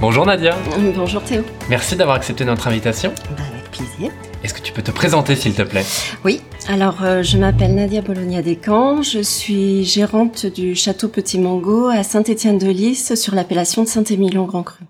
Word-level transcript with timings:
Bonjour 0.00 0.24
Nadia. 0.24 0.56
Bonjour 0.96 1.22
Théo. 1.22 1.42
Merci 1.68 1.94
d'avoir 1.94 2.16
accepté 2.16 2.46
notre 2.46 2.66
invitation. 2.68 3.12
Bah, 3.36 3.42
avec 3.52 3.70
plaisir. 3.70 4.10
Est-ce 4.42 4.54
que 4.54 4.62
tu 4.62 4.72
peux 4.72 4.80
te 4.80 4.90
présenter 4.90 5.36
s'il 5.36 5.52
te 5.52 5.60
plaît? 5.60 5.84
Oui, 6.24 6.40
alors 6.68 7.04
euh, 7.04 7.22
je 7.22 7.36
m'appelle 7.36 7.74
Nadia 7.74 8.00
Bologna 8.00 8.40
Descamps, 8.40 9.02
je 9.02 9.18
suis 9.20 9.84
gérante 9.84 10.46
du 10.46 10.74
château 10.74 11.08
Petit 11.08 11.38
Mongo 11.38 11.88
à 11.88 12.02
Saint-Étienne-de-Lys 12.02 13.14
sur 13.14 13.34
l'appellation 13.34 13.82
de 13.82 13.88
Saint-Émilion 13.88 14.46
Grand 14.46 14.62
Cru. 14.62 14.84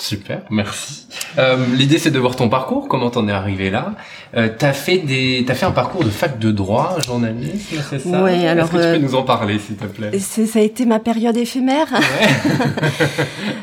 Super, 0.00 0.40
merci. 0.50 1.06
Euh, 1.36 1.58
L'idée 1.74 1.98
c'est 1.98 2.10
de 2.10 2.18
voir 2.18 2.34
ton 2.34 2.48
parcours, 2.48 2.88
comment 2.88 3.10
t'en 3.10 3.28
es 3.28 3.32
arrivé 3.32 3.68
là. 3.68 3.92
Euh, 4.34 4.48
t'as 4.56 4.72
fait 4.72 4.96
des, 4.96 5.44
t'as 5.46 5.54
fait 5.54 5.66
un 5.66 5.72
parcours 5.72 6.02
de 6.02 6.08
fac 6.08 6.38
de 6.38 6.50
droit, 6.50 6.96
journaliste, 7.04 7.74
c'est 7.90 7.98
ça? 7.98 8.22
Ouais, 8.22 8.46
alors. 8.46 8.64
Est-ce 8.64 8.72
que 8.72 8.76
tu 8.78 8.82
peux 8.82 8.88
euh, 8.88 8.98
nous 8.98 9.14
en 9.14 9.24
parler, 9.24 9.58
s'il 9.58 9.76
te 9.76 9.84
plaît? 9.84 10.18
Ça 10.18 10.58
a 10.58 10.62
été 10.62 10.86
ma 10.86 11.00
période 11.00 11.36
éphémère. 11.36 11.86
Ouais. 11.92 12.00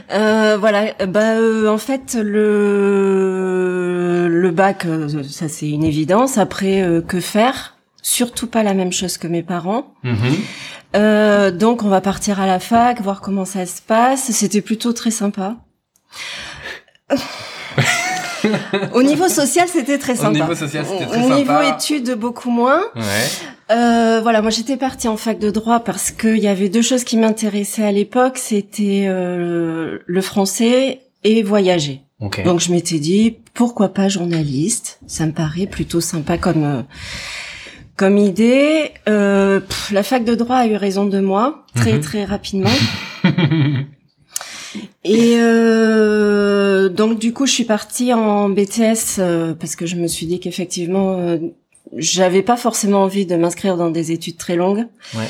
Euh, 0.09 0.55
voilà, 0.57 0.93
bah 1.05 1.33
euh, 1.35 1.67
en 1.67 1.77
fait 1.77 2.17
le 2.17 4.29
le 4.29 4.51
bac, 4.51 4.85
euh, 4.85 5.09
ça 5.29 5.49
c'est 5.49 5.69
une 5.69 5.83
évidence. 5.83 6.37
Après, 6.37 6.81
euh, 6.81 7.01
que 7.01 7.19
faire? 7.19 7.75
Surtout 8.01 8.47
pas 8.47 8.63
la 8.63 8.73
même 8.73 8.93
chose 8.93 9.17
que 9.17 9.27
mes 9.27 9.43
parents. 9.43 9.91
Mhm. 10.03 10.15
Euh, 10.95 11.51
donc 11.51 11.83
on 11.83 11.89
va 11.89 11.99
partir 11.99 12.39
à 12.39 12.47
la 12.47 12.59
fac, 12.59 13.01
voir 13.01 13.19
comment 13.19 13.43
ça 13.43 13.65
se 13.65 13.81
passe. 13.81 14.31
C'était 14.31 14.61
plutôt 14.61 14.93
très 14.93 15.11
sympa. 15.11 15.57
Au 18.93 19.03
niveau 19.03 19.27
social, 19.27 19.67
c'était 19.67 19.97
très 19.97 20.13
Au 20.13 20.17
sympa. 20.23 20.39
niveau 20.39 20.55
social, 20.55 20.85
c'était 20.85 21.05
très 21.05 21.19
Au 21.19 21.23
sympa. 21.23 21.35
niveau 21.35 21.53
études, 21.75 22.11
beaucoup 22.17 22.49
moins. 22.49 22.81
Ouais. 22.95 23.01
Euh, 23.71 24.19
voilà, 24.21 24.41
moi 24.41 24.49
j'étais 24.51 24.77
partie 24.77 25.07
en 25.07 25.17
fac 25.17 25.39
de 25.39 25.49
droit 25.51 25.81
parce 25.81 26.11
qu'il 26.11 26.37
y 26.37 26.47
avait 26.47 26.69
deux 26.69 26.81
choses 26.81 27.03
qui 27.03 27.17
m'intéressaient 27.17 27.83
à 27.83 27.91
l'époque, 27.91 28.37
c'était 28.37 29.05
euh, 29.07 29.97
le 30.05 30.21
français 30.21 31.01
et 31.23 31.43
voyager. 31.43 32.01
Ok. 32.21 32.43
Donc 32.45 32.59
je 32.61 32.71
m'étais 32.71 32.99
dit 32.99 33.37
pourquoi 33.53 33.89
pas 33.93 34.07
journaliste, 34.07 34.99
ça 35.07 35.25
me 35.25 35.33
paraît 35.33 35.67
plutôt 35.67 35.99
sympa 36.01 36.37
comme 36.37 36.63
euh, 36.63 36.81
comme 37.97 38.17
idée. 38.17 38.91
Euh, 39.09 39.59
pff, 39.59 39.91
la 39.91 40.03
fac 40.03 40.23
de 40.23 40.35
droit 40.35 40.55
a 40.57 40.67
eu 40.67 40.75
raison 40.75 41.05
de 41.05 41.19
moi 41.19 41.65
très 41.75 41.93
Mhm. 41.93 42.01
très 42.01 42.23
rapidement. 42.25 42.69
Et 45.07 45.37
euh, 45.39 46.89
donc 46.89 47.19
du 47.19 47.33
coup 47.33 47.45
je 47.45 47.51
suis 47.51 47.63
partie 47.63 48.13
en 48.13 48.49
BTS 48.49 49.19
euh, 49.19 49.53
parce 49.53 49.75
que 49.75 49.85
je 49.85 49.95
me 49.95 50.07
suis 50.07 50.25
dit 50.25 50.39
qu'effectivement 50.39 51.17
euh, 51.19 51.37
j'avais 51.95 52.41
pas 52.41 52.57
forcément 52.57 53.03
envie 53.03 53.25
de 53.25 53.35
m'inscrire 53.35 53.77
dans 53.77 53.89
des 53.89 54.11
études 54.11 54.37
très 54.37 54.55
longues. 54.55 54.85
Ouais. 55.15 55.27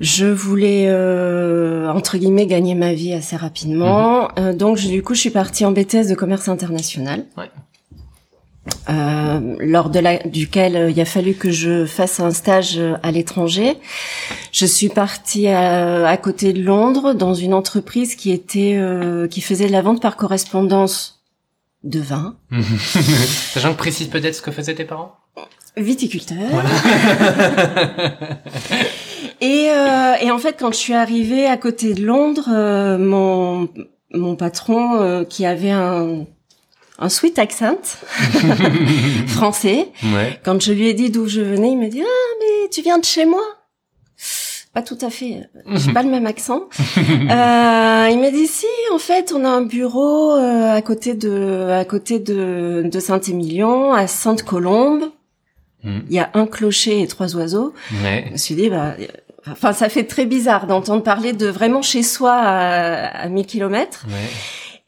Je 0.00 0.26
voulais 0.26 0.86
euh, 0.88 1.88
entre 1.88 2.18
guillemets 2.18 2.46
gagner 2.46 2.74
ma 2.74 2.92
vie 2.92 3.14
assez 3.14 3.36
rapidement, 3.36 4.28
Euh, 4.38 4.52
donc 4.52 4.76
je- 4.76 4.88
du 4.88 5.02
coup 5.02 5.14
je 5.14 5.20
suis 5.20 5.30
partie 5.30 5.64
en 5.64 5.72
BTS 5.72 6.08
de 6.08 6.14
commerce 6.14 6.48
international. 6.48 7.24
Ouais. 7.38 7.48
Euh, 8.88 9.56
lors 9.60 9.90
de 9.90 9.98
la, 9.98 10.18
duquel 10.18 10.76
euh, 10.76 10.90
il 10.90 11.00
a 11.00 11.04
fallu 11.04 11.34
que 11.34 11.50
je 11.50 11.86
fasse 11.86 12.20
un 12.20 12.30
stage 12.30 12.78
euh, 12.78 12.94
à 13.02 13.10
l'étranger. 13.10 13.76
Je 14.52 14.66
suis 14.66 14.88
partie 14.88 15.48
à, 15.48 16.06
à 16.06 16.16
côté 16.16 16.52
de 16.52 16.62
Londres 16.62 17.12
dans 17.12 17.34
une 17.34 17.54
entreprise 17.54 18.14
qui 18.16 18.32
était 18.32 18.76
euh, 18.76 19.28
qui 19.28 19.40
faisait 19.40 19.66
de 19.66 19.72
la 19.72 19.82
vente 19.82 20.00
par 20.00 20.16
correspondance 20.16 21.22
de 21.84 22.00
vin, 22.00 22.36
Sachant 23.52 23.72
que 23.72 23.78
précise 23.78 24.08
peut-être 24.08 24.34
ce 24.34 24.42
que 24.42 24.50
faisaient 24.50 24.74
tes 24.74 24.84
parents? 24.84 25.14
Viticulteur. 25.76 26.36
Et, 29.40 29.68
euh, 29.70 30.14
et 30.22 30.30
en 30.30 30.38
fait, 30.38 30.56
quand 30.58 30.72
je 30.72 30.78
suis 30.78 30.94
arrivée 30.94 31.46
à 31.46 31.58
côté 31.58 31.92
de 31.92 32.02
Londres, 32.02 32.48
euh, 32.50 32.96
mon 32.96 33.68
mon 34.14 34.34
patron 34.34 35.00
euh, 35.00 35.24
qui 35.24 35.44
avait 35.44 35.70
un 35.72 36.24
un 36.98 37.08
sweet 37.08 37.38
accent 37.38 37.78
français, 39.26 39.88
Ouais. 40.02 40.38
quand 40.44 40.60
je 40.60 40.72
lui 40.72 40.88
ai 40.88 40.94
dit 40.94 41.10
d'où 41.10 41.26
je 41.28 41.40
venais, 41.40 41.70
il 41.72 41.78
m'a 41.78 41.88
dit 41.88 42.02
ah 42.02 42.34
mais 42.40 42.68
tu 42.70 42.82
viens 42.82 42.98
de 42.98 43.04
chez 43.04 43.26
moi. 43.26 43.42
Pas 44.72 44.82
tout 44.82 44.98
à 45.00 45.08
fait, 45.08 45.48
j'ai 45.74 45.92
pas 45.92 46.02
le 46.02 46.10
même 46.10 46.26
accent. 46.26 46.64
Euh, 46.98 48.08
il 48.10 48.20
m'a 48.20 48.30
dit 48.30 48.46
si, 48.46 48.66
en 48.92 48.98
fait, 48.98 49.32
on 49.34 49.44
a 49.44 49.48
un 49.48 49.62
bureau 49.62 50.36
euh, 50.36 50.72
à 50.74 50.80
côté 50.82 51.14
de 51.14 51.68
à 51.70 51.84
côté 51.84 52.18
de, 52.20 52.82
de 52.90 53.00
Saint-Émilion, 53.00 53.92
à 53.92 54.06
Sainte-Colombe. 54.06 55.04
Mhm. 55.82 56.02
Il 56.08 56.14
y 56.14 56.18
a 56.20 56.30
un 56.34 56.46
clocher 56.46 57.00
et 57.02 57.06
trois 57.08 57.34
oiseaux. 57.36 57.72
Ouais. 58.04 58.24
Je 58.28 58.32
me 58.32 58.36
suis 58.36 58.54
dit, 58.54 58.68
bah, 58.70 58.94
enfin, 59.50 59.72
ça 59.72 59.88
fait 59.88 60.04
très 60.04 60.24
bizarre 60.26 60.66
d'entendre 60.66 61.02
parler 61.02 61.32
de 61.32 61.46
vraiment 61.48 61.82
chez 61.82 62.02
soi 62.04 62.32
à, 62.34 63.06
à 63.22 63.28
1000 63.28 63.46
kilomètres. 63.46 64.04
Ouais. 64.08 64.28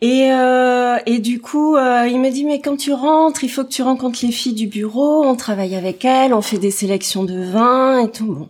Et, 0.00 0.30
euh, 0.30 0.98
et 1.06 1.18
du 1.18 1.40
coup, 1.40 1.74
euh, 1.74 2.06
il 2.08 2.20
me 2.20 2.30
dit, 2.30 2.44
mais 2.44 2.60
quand 2.60 2.76
tu 2.76 2.92
rentres, 2.92 3.42
il 3.42 3.48
faut 3.48 3.64
que 3.64 3.70
tu 3.70 3.82
rencontres 3.82 4.20
les 4.22 4.30
filles 4.30 4.54
du 4.54 4.68
bureau, 4.68 5.24
on 5.24 5.34
travaille 5.34 5.74
avec 5.74 6.04
elles, 6.04 6.32
on 6.32 6.40
fait 6.40 6.58
des 6.58 6.70
sélections 6.70 7.24
de 7.24 7.42
vins 7.42 8.04
et 8.04 8.10
tout. 8.10 8.26
Bon. 8.26 8.48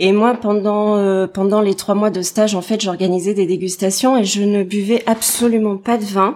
Et 0.00 0.10
moi, 0.10 0.34
pendant 0.34 0.96
euh, 0.96 1.28
pendant 1.28 1.60
les 1.60 1.76
trois 1.76 1.94
mois 1.94 2.10
de 2.10 2.22
stage, 2.22 2.56
en 2.56 2.62
fait, 2.62 2.80
j'organisais 2.80 3.34
des 3.34 3.46
dégustations 3.46 4.16
et 4.16 4.24
je 4.24 4.42
ne 4.42 4.64
buvais 4.64 5.04
absolument 5.06 5.76
pas 5.76 5.96
de 5.96 6.04
vin, 6.04 6.34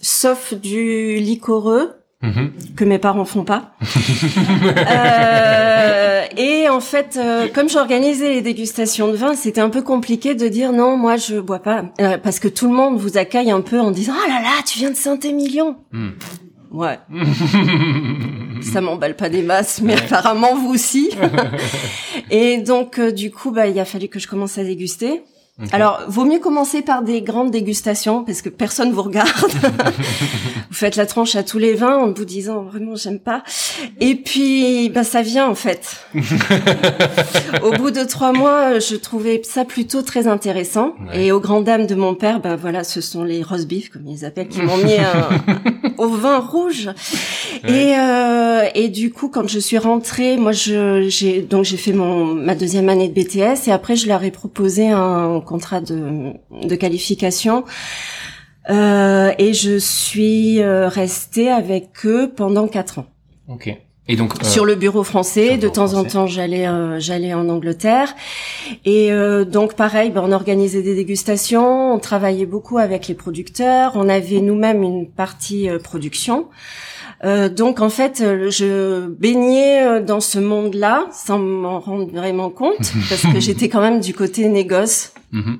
sauf 0.00 0.54
du 0.54 1.18
liquoreux 1.18 1.92
Mhm. 2.22 2.52
que 2.76 2.84
mes 2.84 2.98
parents 2.98 3.24
font 3.24 3.44
pas. 3.44 3.72
Euh, 4.76 6.22
et 6.36 6.68
en 6.68 6.80
fait, 6.80 7.18
euh, 7.20 7.48
comme 7.52 7.68
j'organisais 7.68 8.30
les 8.34 8.40
dégustations 8.42 9.08
de 9.08 9.16
vin, 9.16 9.34
c'était 9.34 9.60
un 9.60 9.70
peu 9.70 9.82
compliqué 9.82 10.34
de 10.34 10.48
dire 10.48 10.72
non, 10.72 10.96
moi 10.96 11.16
je 11.16 11.40
bois 11.40 11.58
pas, 11.60 11.84
Euh, 12.00 12.18
parce 12.18 12.38
que 12.38 12.48
tout 12.48 12.68
le 12.68 12.74
monde 12.74 12.98
vous 12.98 13.16
accueille 13.18 13.50
un 13.50 13.60
peu 13.60 13.80
en 13.80 13.90
disant 13.90 14.14
ah 14.24 14.28
là 14.28 14.40
là, 14.40 14.62
tu 14.66 14.78
viens 14.78 14.90
de 14.90 14.96
Saint-Émilion. 14.96 15.76
Mhm. 15.92 16.12
Ouais, 16.70 16.98
ça 18.62 18.80
m'emballe 18.80 19.14
pas 19.16 19.28
des 19.28 19.42
masses, 19.42 19.80
mais 19.82 19.94
apparemment 19.94 20.54
vous 20.54 20.70
aussi. 20.72 21.10
et 22.30 22.58
donc 22.58 22.98
du 23.00 23.30
coup, 23.30 23.50
bah 23.50 23.66
il 23.66 23.78
a 23.78 23.84
fallu 23.84 24.08
que 24.08 24.18
je 24.18 24.26
commence 24.28 24.56
à 24.58 24.64
déguster. 24.64 25.22
Alors, 25.70 26.00
vaut 26.08 26.24
mieux 26.24 26.38
commencer 26.38 26.80
par 26.80 27.02
des 27.02 27.20
grandes 27.20 27.50
dégustations 27.50 28.24
parce 28.24 28.40
que 28.40 28.48
personne 28.48 28.90
vous 28.90 29.02
regarde. 29.02 29.28
vous 30.70 30.74
faites 30.74 30.96
la 30.96 31.04
tranche 31.04 31.36
à 31.36 31.42
tous 31.42 31.58
les 31.58 31.74
vins 31.74 31.98
en 31.98 32.10
vous 32.10 32.24
disant 32.24 32.62
vraiment 32.62 32.96
j'aime 32.96 33.20
pas. 33.20 33.42
Et 34.00 34.14
puis, 34.14 34.88
bah 34.88 35.04
ça 35.04 35.20
vient 35.20 35.46
en 35.46 35.54
fait. 35.54 35.98
au 37.62 37.70
bout 37.72 37.90
de 37.90 38.02
trois 38.04 38.32
mois, 38.32 38.78
je 38.78 38.96
trouvais 38.96 39.42
ça 39.44 39.66
plutôt 39.66 40.00
très 40.00 40.26
intéressant. 40.26 40.94
Ouais. 41.08 41.26
Et 41.26 41.32
aux 41.32 41.40
grandes 41.40 41.64
dames 41.64 41.86
de 41.86 41.94
mon 41.94 42.14
père, 42.14 42.40
ben 42.40 42.56
voilà, 42.56 42.82
ce 42.82 43.02
sont 43.02 43.22
les 43.22 43.42
roast 43.42 43.68
beef 43.68 43.90
comme 43.90 44.06
ils 44.06 44.24
appellent, 44.24 44.48
qui 44.48 44.62
m'ont 44.62 44.78
mis 44.78 44.94
un- 44.94 45.90
au 45.98 46.08
vin 46.08 46.38
rouge. 46.38 46.90
Et 47.66 47.94
euh, 47.96 48.64
et 48.74 48.88
du 48.88 49.12
coup, 49.12 49.28
quand 49.28 49.48
je 49.48 49.58
suis 49.58 49.78
rentrée, 49.78 50.36
moi 50.36 50.52
je 50.52 51.06
j'ai 51.08 51.42
donc 51.42 51.64
j'ai 51.64 51.76
fait 51.76 51.92
mon 51.92 52.24
ma 52.24 52.54
deuxième 52.54 52.88
année 52.88 53.08
de 53.08 53.14
BTS 53.14 53.68
et 53.68 53.72
après 53.72 53.96
je 53.96 54.08
leur 54.08 54.22
ai 54.24 54.30
proposé 54.30 54.88
un 54.88 55.40
contrat 55.40 55.80
de 55.80 56.32
de 56.50 56.74
qualification. 56.74 57.64
Euh, 58.70 59.32
et 59.38 59.54
je 59.54 59.76
suis 59.78 60.62
euh, 60.62 60.88
restée 60.88 61.50
avec 61.50 62.06
eux 62.06 62.32
pendant 62.34 62.68
quatre 62.68 63.00
ans 63.00 63.06
Ok. 63.48 63.76
Et 64.08 64.16
donc 64.16 64.34
euh, 64.34 64.44
sur 64.44 64.64
le 64.64 64.74
bureau 64.74 65.04
français. 65.04 65.58
De 65.58 65.68
temps 65.68 65.94
en 65.94 66.04
temps, 66.04 66.26
j'allais 66.26 66.66
euh, 66.66 66.98
j'allais 66.98 67.34
en 67.34 67.48
Angleterre. 67.48 68.14
Et 68.84 69.12
euh, 69.12 69.44
donc 69.44 69.74
pareil, 69.74 70.10
ben, 70.10 70.22
on 70.24 70.32
organisait 70.32 70.82
des 70.82 70.94
dégustations, 70.94 71.94
on 71.94 71.98
travaillait 71.98 72.46
beaucoup 72.46 72.78
avec 72.78 73.06
les 73.06 73.14
producteurs, 73.14 73.92
on 73.94 74.08
avait 74.08 74.40
nous-mêmes 74.40 74.82
une 74.82 75.08
partie 75.08 75.68
euh, 75.68 75.78
production. 75.78 76.48
Euh, 77.24 77.48
donc 77.48 77.80
en 77.80 77.88
fait, 77.90 78.18
je 78.50 79.06
baignais 79.06 80.00
dans 80.00 80.20
ce 80.20 80.40
monde-là 80.40 81.06
sans 81.12 81.38
m'en 81.38 81.78
rendre 81.78 82.10
vraiment 82.10 82.50
compte 82.50 82.92
parce 83.08 83.22
que 83.22 83.38
j'étais 83.38 83.68
quand 83.68 83.80
même 83.80 84.00
du 84.00 84.12
côté 84.12 84.48
négoce 84.48 85.12
mhm. 85.30 85.58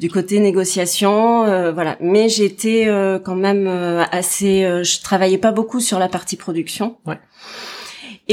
du 0.00 0.10
côté 0.10 0.40
négociation, 0.40 1.44
euh, 1.44 1.70
voilà. 1.70 1.96
Mais 2.00 2.28
j'étais 2.28 2.88
euh, 2.88 3.20
quand 3.20 3.36
même 3.36 3.68
euh, 3.68 4.02
assez. 4.10 4.64
euh, 4.64 4.82
je 4.82 5.00
travaillais 5.00 5.38
pas 5.38 5.52
beaucoup 5.52 5.78
sur 5.78 6.00
la 6.00 6.08
partie 6.08 6.36
production. 6.36 6.96
Ouais. 7.06 7.18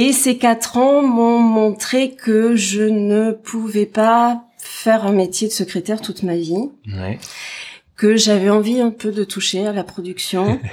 Et 0.01 0.13
ces 0.13 0.37
quatre 0.37 0.77
ans 0.77 1.01
m'ont 1.01 1.39
montré 1.39 2.11
que 2.11 2.55
je 2.55 2.83
ne 2.83 3.31
pouvais 3.31 3.85
pas 3.85 4.43
faire 4.57 5.05
un 5.05 5.11
métier 5.11 5.47
de 5.47 5.53
secrétaire 5.53 5.99
toute 6.01 6.23
ma 6.23 6.35
vie, 6.35 6.69
Ouais. 6.87 7.19
que 7.97 8.15
j'avais 8.15 8.49
envie 8.49 8.79
un 8.79 8.91
peu 8.91 9.11
de 9.11 9.23
toucher 9.25 9.65
à 9.67 9.73
la 9.73 9.83
production. 9.83 10.59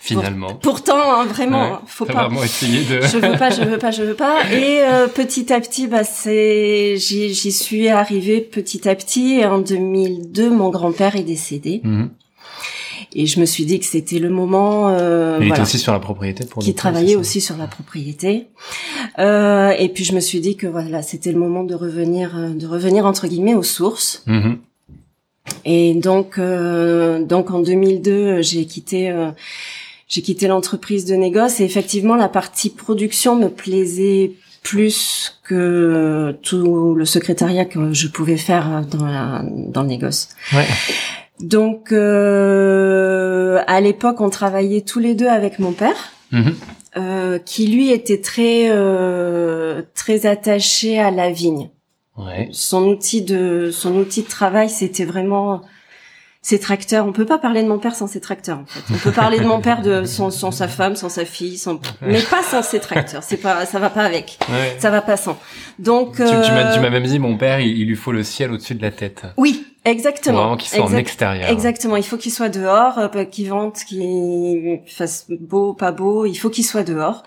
Finalement. 0.00 0.54
pourtant, 0.54 0.96
hein, 1.20 1.26
vraiment, 1.26 1.80
faut 1.86 2.06
pas. 2.06 2.24
Vraiment 2.26 2.42
essayer 2.42 2.84
de. 2.84 3.02
je 3.02 3.18
veux 3.18 3.36
pas, 3.38 3.50
je 3.50 3.62
veux 3.62 3.78
pas, 3.78 3.90
je 3.90 4.02
veux 4.02 4.14
pas. 4.14 4.50
Et 4.50 4.80
euh, 4.82 5.06
petit 5.06 5.52
à 5.52 5.60
petit, 5.60 5.86
bah 5.86 6.02
c'est, 6.02 6.96
j'y, 6.96 7.34
j'y 7.34 7.52
suis 7.52 7.88
arrivée 7.88 8.40
petit 8.40 8.88
à 8.88 8.94
petit. 8.94 9.34
Et 9.40 9.44
en 9.46 9.58
2002, 9.58 10.50
mon 10.50 10.70
grand-père 10.70 11.14
est 11.16 11.22
décédé. 11.22 11.82
Mhm. 11.84 12.10
Et 13.14 13.26
je 13.26 13.40
me 13.40 13.46
suis 13.46 13.66
dit 13.66 13.78
que 13.78 13.84
c'était 13.84 14.18
le 14.18 14.30
moment. 14.30 14.88
Euh, 14.88 15.38
Il 15.40 15.48
voilà, 15.48 15.54
était 15.54 15.62
aussi 15.62 15.78
sur 15.78 15.92
la 15.92 15.98
propriété 15.98 16.44
pour 16.46 16.62
qui 16.62 16.74
travaillait 16.74 17.16
aussi 17.16 17.40
sur 17.40 17.56
la 17.56 17.66
propriété. 17.66 18.46
Euh, 19.18 19.70
et 19.78 19.88
puis 19.88 20.04
je 20.04 20.14
me 20.14 20.20
suis 20.20 20.40
dit 20.40 20.56
que 20.56 20.66
voilà, 20.66 21.02
c'était 21.02 21.32
le 21.32 21.38
moment 21.38 21.64
de 21.64 21.74
revenir, 21.74 22.36
euh, 22.36 22.48
de 22.50 22.66
revenir 22.66 23.04
entre 23.04 23.26
guillemets 23.26 23.54
aux 23.54 23.62
sources. 23.62 24.22
Mhm. 24.26 24.58
Et 25.64 25.94
donc, 25.94 26.38
euh, 26.38 27.22
donc 27.22 27.50
en 27.50 27.60
2002, 27.60 28.42
j'ai 28.42 28.64
quitté, 28.64 29.10
euh, 29.10 29.30
j'ai 30.08 30.22
quitté 30.22 30.46
l'entreprise 30.46 31.04
de 31.04 31.14
négoce. 31.14 31.60
Et 31.60 31.64
effectivement, 31.64 32.16
la 32.16 32.28
partie 32.28 32.70
production 32.70 33.36
me 33.36 33.48
plaisait 33.48 34.32
plus 34.62 35.40
que 35.42 36.36
tout 36.42 36.94
le 36.94 37.04
secrétariat 37.04 37.64
que 37.64 37.92
je 37.92 38.06
pouvais 38.06 38.36
faire 38.36 38.86
dans 38.88 39.06
la, 39.06 39.42
dans 39.44 39.82
le 39.82 39.88
négoce. 39.88 40.28
Ouais. 40.52 40.66
Donc, 41.42 41.90
euh, 41.90 42.91
à 43.66 43.80
l'époque, 43.80 44.20
on 44.20 44.30
travaillait 44.30 44.80
tous 44.82 44.98
les 44.98 45.14
deux 45.14 45.28
avec 45.28 45.58
mon 45.58 45.72
père. 45.72 46.12
Mhm. 46.32 46.54
euh, 46.96 47.38
qui 47.38 47.66
lui 47.66 47.90
était 47.90 48.20
très 48.22 48.68
euh, 48.70 49.82
très 49.94 50.24
attaché 50.26 50.98
à 50.98 51.10
la 51.10 51.30
vigne 51.30 51.68
Ouais. 52.16 52.48
son 52.52 52.84
outil 52.88 53.20
de 53.22 53.70
son 53.72 53.96
outil 53.96 54.22
de 54.22 54.28
travail 54.28 54.68
c'était 54.70 55.04
vraiment 55.06 55.62
ses 56.42 56.58
tracteurs 56.58 57.06
on 57.06 57.12
peut 57.12 57.24
pas 57.24 57.38
parler 57.38 57.62
de 57.62 57.68
mon 57.68 57.78
père 57.78 57.94
sans 57.94 58.06
ses 58.06 58.20
tracteurs 58.20 58.58
en 58.58 58.64
fait 58.66 58.80
on 58.94 58.98
peut 58.98 59.12
parler 59.12 59.38
de 59.40 59.44
mon 59.46 59.60
père 59.62 59.80
de 59.80 60.04
sans, 60.04 60.30
sans 60.30 60.50
sa 60.50 60.68
femme 60.68 60.94
sans 60.96 61.08
sa 61.08 61.24
fille 61.24 61.56
sans 61.56 61.80
mais 62.02 62.20
pas 62.22 62.42
sans 62.42 62.62
ses 62.62 62.80
tracteurs 62.80 63.22
c'est 63.22 63.36
pas 63.38 63.64
ça 63.66 63.78
va 63.78 63.88
pas 63.90 64.02
avec 64.04 64.38
Ouais. 64.50 64.76
ça 64.78 64.90
va 64.90 65.00
pas 65.00 65.16
sans 65.16 65.38
donc 65.78 66.12
Tu, 66.16 66.22
tu 66.24 66.30
m'as 66.32 66.70
euh, 66.70 66.74
tu 66.74 66.80
m'as 66.80 66.90
même 66.90 67.04
dit, 67.04 67.18
mon 67.18 67.36
père, 67.38 67.60
il, 67.60 67.78
il 67.78 67.86
lui 67.88 67.96
faut 67.96 68.12
le 68.12 68.22
ciel 68.22 68.52
au-dessus 68.52 68.74
de 68.74 68.82
la 68.82 68.90
tête. 68.90 69.22
oui 69.38 69.66
exactement 69.84 70.56
qu'il 70.56 70.68
soit 70.70 70.84
en 70.84 70.96
extérieur. 70.96 71.50
Exactement, 71.50 71.96
il 71.96 72.02
faut 72.02 72.16
qu'il 72.16 72.32
soit 72.32 72.48
dehors, 72.48 72.98
euh, 72.98 73.24
qu'il 73.24 73.48
vente, 73.48 73.80
qu'il 73.86 74.80
fasse 74.86 75.26
beau, 75.28 75.74
pas 75.74 75.92
beau, 75.92 76.24
il 76.26 76.34
faut 76.34 76.50
qu'il 76.50 76.64
soit 76.64 76.82
dehors. 76.84 77.22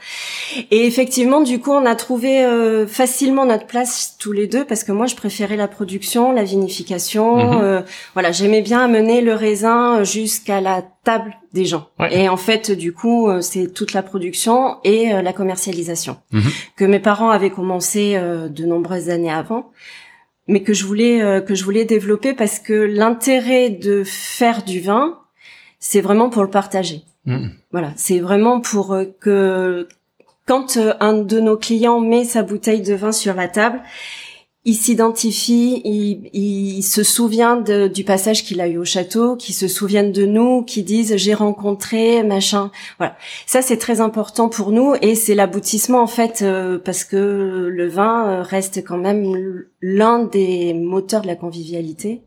Et 0.72 0.86
effectivement, 0.86 1.42
du 1.42 1.60
coup, 1.60 1.72
on 1.72 1.86
a 1.86 1.96
trouvé 1.96 2.44
euh, 2.46 2.88
facilement 2.88 3.46
notre 3.46 3.66
place 3.68 4.16
tous 4.20 4.32
les 4.32 4.48
deux 4.48 4.66
parce 4.66 4.84
que 4.84 4.92
moi, 4.92 5.06
je 5.06 5.16
préférais 5.16 5.58
la 5.58 5.68
production, 5.68 6.32
la 6.32 6.44
vinification. 6.44 7.38
Mhm. 7.38 7.62
euh, 7.62 7.82
voilà, 8.14 8.32
j'aimais 8.32 8.62
bien 8.62 8.82
amener 8.86 9.22
le 9.22 9.34
raisin 9.34 10.04
jusqu'à 10.04 10.62
la 10.62 10.84
table 11.04 11.36
des 11.54 11.66
gens. 11.66 11.88
Ouais. 12.00 12.18
Et 12.18 12.30
en 12.30 12.38
fait, 12.38 12.72
du 12.72 12.92
coup, 12.94 13.30
euh, 13.30 13.40
c'est 13.42 13.72
toute 13.74 13.94
la 13.94 14.02
production 14.04 14.78
et 14.84 15.14
euh, 15.14 15.22
la 15.22 15.34
commercialisation 15.34 16.18
Mhm. 16.32 16.52
que 16.76 16.86
mes 16.86 17.00
parents 17.00 17.30
avaient 17.30 17.52
commencé 17.52 18.14
euh, 18.16 18.50
de 18.50 18.66
nombreuses 18.66 19.10
années 19.10 19.32
avant 19.32 19.70
mais 20.48 20.62
que 20.62 20.74
je 20.74 20.86
voulais 20.86 21.22
euh, 21.22 21.42
que 21.42 21.56
je 21.56 21.64
voulais 21.64 21.86
développer 21.86 22.34
parce 22.34 22.60
que 22.60 22.74
l'intérêt 22.74 23.70
de 23.70 24.04
faire 24.04 24.64
du 24.64 24.80
vin, 24.80 25.20
c'est 25.80 26.02
vraiment 26.02 26.30
pour 26.30 26.44
le 26.44 26.50
partager. 26.50 27.04
Mhm. 27.26 27.52
Voilà, 27.72 27.92
c'est 27.96 28.20
vraiment 28.20 28.62
pour 28.62 28.94
euh, 28.94 29.06
que 29.20 29.88
quand 30.46 30.78
euh, 30.78 30.94
un 31.00 31.14
de 31.14 31.40
nos 31.40 31.58
clients 31.58 32.00
met 32.00 32.24
sa 32.24 32.44
bouteille 32.44 32.82
de 32.82 32.94
vin 32.94 33.12
sur 33.12 33.34
la 33.34 33.48
table, 33.48 33.82
il 34.66 34.74
s'identifie, 34.74 35.82
il, 35.86 36.30
il 36.34 36.82
se 36.84 37.04
souvient 37.04 37.56
de- 37.58 37.88
du 37.88 38.04
passage 38.04 38.44
qu'il 38.44 38.60
a 38.62 38.68
eu 38.68 38.78
au 38.78 38.86
château, 38.86 39.36
qu'il 39.36 39.54
se 39.54 39.68
souvienne 39.68 40.12
de 40.12 40.26
nous, 40.26 40.64
qu'il 40.64 40.86
dise 40.86 41.16
j'ai 41.18 41.34
rencontré 41.36 42.24
machin. 42.24 42.72
Voilà, 42.98 43.16
ça 43.46 43.62
c'est 43.62 43.78
très 43.78 44.02
important 44.02 44.50
pour 44.50 44.72
nous 44.72 44.96
et 45.02 45.14
c'est 45.16 45.36
l'aboutissement 45.36 46.02
en 46.02 46.08
fait 46.08 46.42
euh, 46.42 46.80
parce 46.84 47.04
que 47.04 47.68
le 47.72 47.88
vin 47.88 48.42
reste 48.42 48.84
quand 48.84 48.98
même 48.98 49.64
l'un 49.82 50.24
des 50.24 50.74
moteurs 50.74 51.22
de 51.22 51.28
la 51.28 51.36
convivialité. 51.36 52.22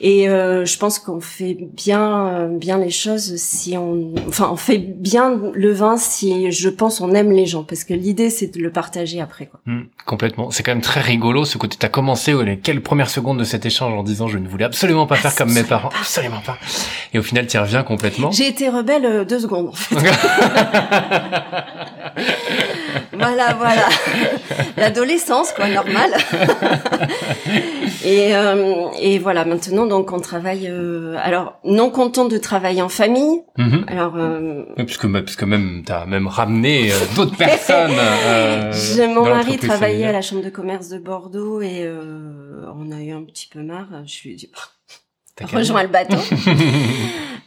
Et 0.00 0.28
euh, 0.28 0.64
je 0.64 0.78
pense 0.78 0.98
qu'on 0.98 1.20
fait 1.20 1.54
bien 1.54 2.28
euh, 2.28 2.48
bien 2.48 2.78
les 2.78 2.90
choses 2.90 3.36
si 3.36 3.76
on 3.76 4.14
enfin 4.28 4.50
on 4.52 4.56
fait 4.56 4.78
bien 4.78 5.40
le 5.54 5.72
vin 5.72 5.96
si 5.96 6.52
je 6.52 6.68
pense 6.68 7.00
on 7.00 7.14
aime 7.14 7.32
les 7.32 7.46
gens 7.46 7.64
parce 7.64 7.84
que 7.84 7.94
l'idée 7.94 8.30
c'est 8.30 8.54
de 8.54 8.60
le 8.60 8.70
partager 8.70 9.20
après 9.20 9.46
quoi. 9.46 9.60
Mhm. 9.66 9.86
Complètement. 10.06 10.50
C'est 10.50 10.62
quand 10.62 10.72
même 10.72 10.82
très 10.82 11.00
rigolo 11.00 11.44
ce 11.44 11.58
côté. 11.58 11.76
T'as 11.78 11.88
commencé 11.88 12.34
aux 12.34 12.42
les 12.42 12.58
quelques 12.58 12.84
premières 12.84 13.10
secondes 13.10 13.38
de 13.38 13.44
cet 13.44 13.66
échange 13.66 13.92
en 13.94 14.02
disant 14.02 14.28
je 14.28 14.38
ne 14.38 14.48
voulais 14.48 14.64
absolument 14.64 15.06
pas 15.06 15.16
faire 15.16 15.34
comme 15.34 15.52
mes 15.52 15.64
parents, 15.64 15.88
pas. 15.88 15.98
absolument 15.98 16.40
pas. 16.44 16.58
Et 17.12 17.18
au 17.18 17.22
final, 17.22 17.46
tu 17.46 17.56
y 17.56 17.60
reviens 17.60 17.82
complètement. 17.82 18.30
J'ai 18.30 18.48
été 18.48 18.68
rebelle 18.68 19.04
euh, 19.04 19.24
deux 19.24 19.40
secondes 19.40 19.68
en 19.68 19.72
fait. 19.72 19.96
voilà 23.12 23.54
voilà 23.54 23.88
l'adolescence 24.76 25.52
quoi 25.52 25.68
normal. 25.68 26.10
et 28.04 28.34
euh, 28.36 28.86
et 29.00 29.18
voilà 29.18 29.44
maintenant 29.44 29.86
donc 29.86 30.12
on 30.12 30.20
travaille 30.20 30.68
euh, 30.68 31.16
alors 31.22 31.58
non 31.64 31.90
content 31.90 32.26
de 32.26 32.38
travailler 32.38 32.82
en 32.82 32.88
famille 32.88 33.42
Mhm. 33.58 33.84
alors 33.88 34.12
euh, 34.16 34.64
Oui, 34.76 34.84
Puisque, 34.84 35.08
puisque 35.24 35.42
même 35.42 35.82
t'as 35.84 36.06
même 36.06 36.28
ramené 36.28 36.92
euh, 36.92 36.94
d'autres 37.16 37.36
personnes. 37.46 37.90
Euh, 37.98 38.72
mon 39.08 39.24
mari 39.24 39.56
travaillait 39.58 40.06
à 40.06 40.12
la 40.12 40.22
chambre 40.22 40.42
de 40.44 40.50
commerce 40.50 40.88
de 40.88 40.98
Bordeaux 40.98 41.60
et 41.60 41.82
euh, 41.82 42.64
on 42.76 42.92
a 42.92 43.00
eu 43.02 43.10
un 43.12 43.22
petit 43.24 43.48
peu 43.52 43.60
marre. 43.62 43.88
Je 44.06 44.22
lui 44.22 44.32
ai 44.34 44.36
dit 44.36 44.50
qu'à 45.36 45.46
rejoins 45.46 45.82
le 45.82 45.88
bateau. 45.88 46.16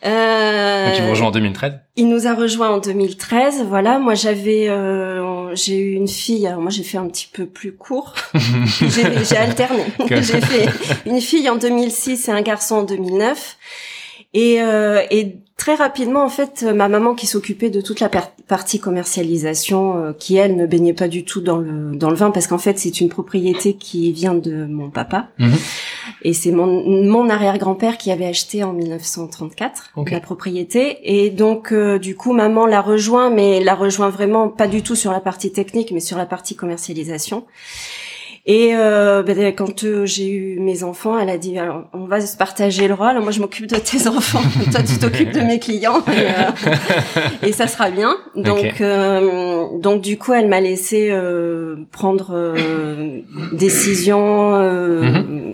Euh, 0.03 0.87
Donc 0.87 0.97
ils 0.97 1.03
vous 1.03 1.09
rejoint 1.11 1.27
en 1.27 1.31
2013. 1.31 1.73
il 1.95 2.09
nous 2.09 2.25
a 2.27 2.33
rejoint 2.33 2.69
en 2.71 2.79
2013. 2.79 3.65
Voilà, 3.67 3.99
moi 3.99 4.15
j'avais, 4.15 4.67
euh, 4.67 5.21
j'ai 5.53 5.77
eu 5.77 5.93
une 5.93 6.07
fille. 6.07 6.47
Alors 6.47 6.61
moi 6.61 6.71
j'ai 6.71 6.83
fait 6.83 6.97
un 6.97 7.07
petit 7.07 7.29
peu 7.31 7.45
plus 7.45 7.73
court. 7.73 8.13
j'ai 8.79 9.23
j'ai 9.23 9.37
alterné. 9.37 9.83
J'ai 10.09 10.41
fait 10.41 10.67
une 11.05 11.21
fille 11.21 11.49
en 11.49 11.55
2006 11.57 12.27
et 12.27 12.31
un 12.31 12.41
garçon 12.41 12.75
en 12.77 12.83
2009. 12.83 13.57
Et, 14.33 14.61
euh, 14.61 15.01
et 15.11 15.35
très 15.57 15.75
rapidement, 15.75 16.23
en 16.23 16.29
fait, 16.29 16.63
ma 16.63 16.87
maman 16.87 17.15
qui 17.15 17.27
s'occupait 17.27 17.69
de 17.69 17.81
toute 17.81 17.99
la 17.99 18.09
partie 18.47 18.79
commercialisation, 18.79 19.97
euh, 19.97 20.13
qui 20.13 20.37
elle 20.37 20.55
ne 20.55 20.65
baignait 20.65 20.93
pas 20.93 21.07
du 21.09 21.25
tout 21.25 21.41
dans 21.41 21.57
le 21.57 21.95
dans 21.95 22.09
le 22.09 22.15
vin, 22.15 22.31
parce 22.31 22.47
qu'en 22.47 22.57
fait 22.57 22.79
c'est 22.79 23.01
une 23.01 23.09
propriété 23.09 23.73
qui 23.73 24.11
vient 24.13 24.33
de 24.33 24.65
mon 24.65 24.89
papa, 24.89 25.27
Mhm. 25.37 25.57
Et 26.21 26.33
c'est 26.33 26.51
mon 26.51 26.67
mon 27.03 27.29
arrière-grand-père 27.29 27.97
qui 27.97 28.11
avait 28.11 28.25
acheté 28.27 28.63
en 28.63 28.73
1934 28.73 29.91
Ok. 29.95 30.11
la 30.11 30.19
propriété, 30.19 30.97
et 31.03 31.29
donc 31.29 31.71
euh, 31.71 31.99
du 31.99 32.15
coup 32.15 32.33
maman 32.33 32.65
l'a 32.65 32.81
rejoint, 32.81 33.29
mais 33.29 33.63
l'a 33.63 33.75
rejoint 33.75 34.09
vraiment 34.09 34.49
pas 34.49 34.67
du 34.67 34.81
tout 34.83 34.95
sur 34.95 35.11
la 35.11 35.19
partie 35.19 35.51
technique, 35.51 35.91
mais 35.91 35.99
sur 35.99 36.17
la 36.17 36.25
partie 36.25 36.55
commercialisation. 36.55 37.45
Et 38.47 38.71
euh, 38.73 39.21
ben, 39.21 39.53
quand 39.53 39.83
euh, 39.83 40.07
j'ai 40.07 40.27
eu 40.27 40.59
mes 40.59 40.81
enfants, 40.83 41.15
elle 41.19 41.29
a 41.29 41.37
dit 41.37 41.59
alors 41.59 41.83
on 41.93 42.05
va 42.05 42.19
se 42.21 42.35
partager 42.35 42.87
le 42.87 42.95
rôle. 42.95 43.19
Moi 43.19 43.29
je 43.31 43.39
m'occupe 43.39 43.67
de 43.67 43.75
tes 43.75 44.07
enfants, 44.17 44.41
toi 44.71 44.81
tu 44.81 44.97
t'occupes 44.97 45.31
de 45.31 45.41
mes 45.41 45.59
clients 45.59 45.99
et, 46.07 46.21
euh, 46.21 46.67
et 47.47 47.51
ça 47.51 47.67
sera 47.67 47.91
bien. 47.91 48.17
Donc 48.35 48.65
Ok. 48.65 48.81
euh, 48.81 49.65
donc 49.79 50.01
du 50.01 50.17
coup 50.17 50.33
elle 50.33 50.47
m'a 50.47 50.59
laissé 50.59 51.09
euh, 51.11 51.75
prendre 51.91 52.31
euh, 52.33 53.19
décision 53.51 54.55
euh, 54.55 55.53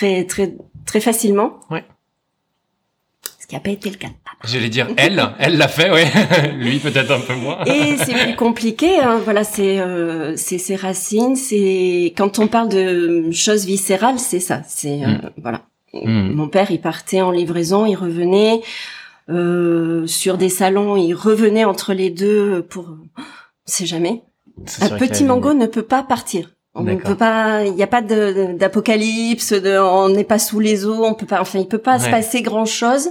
très 0.00 0.24
très 0.24 0.54
très 0.86 1.00
facilement. 1.00 1.60
Ouais. 1.70 1.84
Ce 3.38 3.46
qui 3.46 3.54
n'a 3.54 3.60
pas 3.60 3.70
été 3.70 3.90
le 3.90 3.96
cas. 3.96 4.08
de 4.08 4.14
papa. 4.24 4.38
J'allais 4.44 4.68
dire 4.68 4.88
elle, 4.96 5.22
elle 5.38 5.58
l'a 5.58 5.68
fait, 5.68 5.90
ouais. 5.90 6.06
Lui 6.54 6.78
peut-être 6.78 7.10
un 7.10 7.20
peu 7.20 7.34
moins. 7.34 7.62
Et 7.64 7.96
c'est 7.98 8.14
plus 8.14 8.36
compliqué. 8.36 8.98
Hein. 8.98 9.20
Voilà, 9.22 9.44
c'est 9.44 9.78
euh, 9.78 10.36
c'est 10.36 10.58
ses 10.58 10.76
racines. 10.76 11.36
C'est 11.36 12.14
quand 12.16 12.38
on 12.38 12.46
parle 12.46 12.70
de 12.70 13.30
choses 13.32 13.66
viscérales, 13.66 14.18
c'est 14.18 14.40
ça. 14.40 14.62
C'est 14.66 15.04
euh, 15.04 15.18
voilà. 15.36 15.62
Mm. 15.92 16.32
Mon 16.32 16.48
père, 16.48 16.70
il 16.70 16.80
partait 16.80 17.20
en 17.20 17.30
livraison, 17.30 17.84
il 17.84 17.96
revenait 17.96 18.62
euh, 19.28 20.06
sur 20.06 20.38
des 20.38 20.48
salons, 20.48 20.96
il 20.96 21.12
revenait 21.12 21.64
entre 21.64 21.92
les 21.92 22.10
deux 22.10 22.62
pour. 22.62 22.88
On 23.18 23.22
sait 23.66 23.86
jamais. 23.86 24.22
Un 24.80 24.90
petit 24.98 25.24
mango 25.24 25.52
ne 25.52 25.66
peut 25.66 25.82
pas 25.82 26.02
partir. 26.02 26.50
On 26.74 26.82
ne 26.84 26.94
peut 26.94 27.16
pas, 27.16 27.64
il 27.64 27.72
n'y 27.74 27.82
a 27.82 27.88
pas 27.88 28.00
de- 28.00 28.56
d'apocalypse, 28.56 29.52
de, 29.52 29.76
on 29.76 30.08
n'est 30.08 30.22
pas 30.24 30.38
sous 30.38 30.60
les 30.60 30.86
eaux, 30.86 31.04
on 31.04 31.14
peut 31.14 31.26
pas, 31.26 31.40
enfin, 31.40 31.58
il 31.58 31.66
peut 31.66 31.78
pas 31.78 31.98
se 31.98 32.08
passer 32.08 32.42
grand 32.42 32.64
chose, 32.64 33.08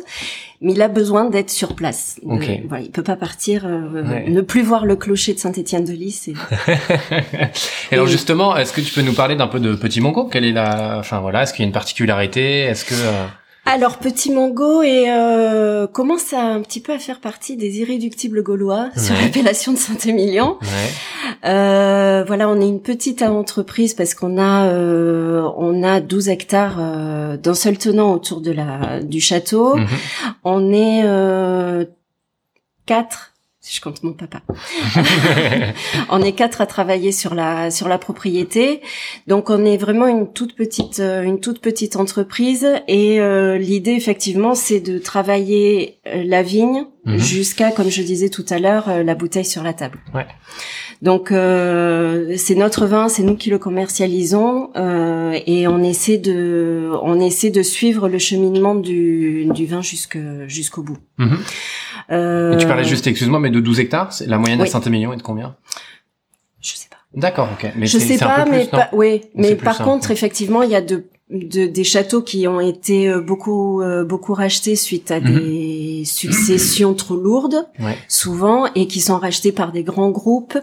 mais 0.62 0.72
il 0.72 0.82
a 0.82 0.88
besoin 0.88 1.26
d'être 1.26 1.50
sur 1.50 1.76
place. 1.76 2.18
De- 2.24 2.32
Ok. 2.36 2.50
voilà, 2.70 2.84
il 2.86 2.90
peut 2.92 3.04
pas 3.04 3.18
partir, 3.18 3.66
euh, 3.66 4.02
Ouais. 4.02 4.30
ne 4.30 4.40
plus 4.40 4.62
voir 4.62 4.86
le 4.86 4.96
clocher 4.96 5.34
de 5.34 5.40
Saint-Étienne-de-Lys. 5.40 6.22
c'est- 6.24 6.34
Et 7.92 7.96
alors 7.96 8.08
Et- 8.08 8.12
justement, 8.12 8.56
est-ce 8.56 8.72
que 8.72 8.80
tu 8.82 8.94
peux 8.94 9.02
nous 9.02 9.14
parler 9.14 9.36
d'un 9.36 9.48
peu 9.48 9.60
de 9.60 9.76
Petit 9.76 10.00
Mongo 10.00 10.28
Quelle 10.28 10.46
est 10.46 10.54
la, 10.54 10.98
enfin 10.98 11.20
voilà, 11.20 11.44
est-ce 11.44 11.54
qu'il 11.54 11.64
y 11.64 11.66
a 11.66 11.68
une 11.68 11.74
particularité? 11.74 12.62
Est-ce 12.62 12.86
que 12.86 12.94
euh, 12.96 13.26
Alors, 13.72 14.00
Petit 14.00 14.32
Mango 14.32 14.82
et 14.82 15.06
euh, 15.10 15.86
commence 15.86 16.34
à 16.34 16.42
un 16.42 16.62
petit 16.62 16.80
peu 16.80 16.92
à 16.92 16.98
faire 16.98 17.20
partie 17.20 17.56
des 17.56 17.82
irréductibles 17.82 18.42
gaulois 18.42 18.90
sur 18.98 19.14
l'appellation 19.14 19.74
de 19.74 19.78
Saint-Émilion. 19.78 20.58
ouais. 20.60 20.90
Euh, 21.46 22.24
voilà, 22.26 22.50
on 22.50 22.60
est 22.60 22.68
une 22.68 22.82
petite 22.82 23.22
entreprise 23.22 23.94
parce 23.94 24.16
qu'on 24.16 24.40
a 24.40 24.66
euh, 24.66 25.48
on 25.56 25.84
a 25.84 26.02
12 26.02 26.30
hectares 26.30 26.78
euh, 26.80 27.38
d'un 27.38 27.54
seul 27.54 27.78
tenant 27.78 28.12
autour 28.12 28.42
de 28.42 28.52
la 28.52 29.02
du 29.02 29.22
château. 29.22 29.76
Mhm. 29.76 29.88
On 30.44 30.74
est 30.74 31.02
euh, 31.06 31.86
quatre 32.88 33.34
je 33.72 33.82
compte 33.82 34.02
mon 34.04 34.14
papa. 34.14 34.42
on 36.10 36.22
est 36.22 36.32
quatre 36.32 36.62
à 36.62 36.66
travailler 36.66 37.12
sur 37.12 37.36
la 37.36 37.70
sur 37.70 37.88
la 37.88 38.00
propriété, 38.00 38.82
donc 39.28 39.50
on 39.50 39.64
est 39.64 39.78
vraiment 39.78 40.08
une 40.08 40.32
toute 40.32 40.56
petite 40.56 41.00
euh, 41.00 41.22
une 41.22 41.40
toute 41.40 41.60
petite 41.60 41.96
entreprise 41.96 42.68
et 42.88 43.22
euh, 43.22 43.58
l'idée 43.58 43.92
effectivement 43.92 44.56
c'est 44.56 44.80
de 44.80 44.98
travailler 44.98 46.00
euh, 46.08 46.24
la 46.26 46.42
vigne 46.42 46.86
mhm. 47.06 47.20
jusqu'à 47.20 47.72
comme 47.72 47.90
je 47.90 48.02
disais 48.02 48.30
tout 48.30 48.46
à 48.50 48.58
l'heure 48.58 49.04
la 49.04 49.16
bouteille 49.16 49.46
sur 49.46 49.62
la 49.62 49.74
table. 49.74 50.00
Ouais. 50.16 50.26
Donc 51.02 51.30
c'est 51.30 52.56
notre 52.56 52.86
vin, 52.86 53.08
c'est 53.08 53.24
nous 53.24 53.38
qui 53.38 53.50
le 53.50 53.58
commercialisons 53.58 54.72
et 54.76 55.66
on 55.66 55.82
essaie 55.82 56.18
de 56.18 56.90
on 57.04 57.22
essaie 57.22 57.52
de 57.52 57.64
suivre 57.64 58.10
le 58.10 58.18
cheminement 58.18 58.76
du, 58.76 59.46
du 59.54 59.66
vin 59.66 59.82
jusqu'au 59.82 60.82
bout. 60.82 60.98
Mhm. 61.18 61.38
Euh... 62.12 62.58
tu 62.58 62.68
parlais 62.68 62.84
juste, 62.84 63.08
excuse-moi, 63.08 63.40
mais 63.40 63.50
de 63.50 63.60
12 63.60 63.80
hectares, 63.80 64.14
la 64.26 64.38
moyenne 64.38 64.62
à 64.62 64.66
Saint-Émilion 64.66 65.14
est 65.14 65.18
de 65.18 65.22
combien? 65.22 65.56
Je 66.62 66.74
sais 66.74 66.88
pas. 66.90 66.98
D'accord, 67.14 67.50
ok. 67.54 67.72
Mais 67.76 67.88
je 67.88 67.98
sais 67.98 68.18
pas, 68.18 68.46
mais 68.46 68.66
pas, 68.66 68.90
oui, 68.94 69.22
mais 69.34 69.56
par 69.56 69.78
contre, 69.80 70.12
effectivement, 70.12 70.62
il 70.62 70.70
y 70.70 70.76
a 70.76 70.82
de, 70.82 71.06
de, 71.32 71.66
des 71.66 71.84
châteaux 71.84 72.22
qui 72.22 72.48
ont 72.48 72.60
été 72.60 73.10
euh, 73.10 73.22
beaucoup 73.22 73.82
euh, 73.82 74.04
beaucoup 74.04 74.34
rachetés 74.34 74.76
suite 74.76 75.10
à 75.10 75.20
mhm. 75.20 75.40
des 75.40 76.04
successions 76.06 76.94
trop 76.94 77.16
lourdes, 77.16 77.68
souvent, 78.08 78.68
et 78.76 78.88
qui 78.88 79.00
sont 79.00 79.18
rachetés 79.18 79.52
par 79.52 79.72
des 79.72 79.84
grands 79.84 80.12
groupes. 80.12 80.58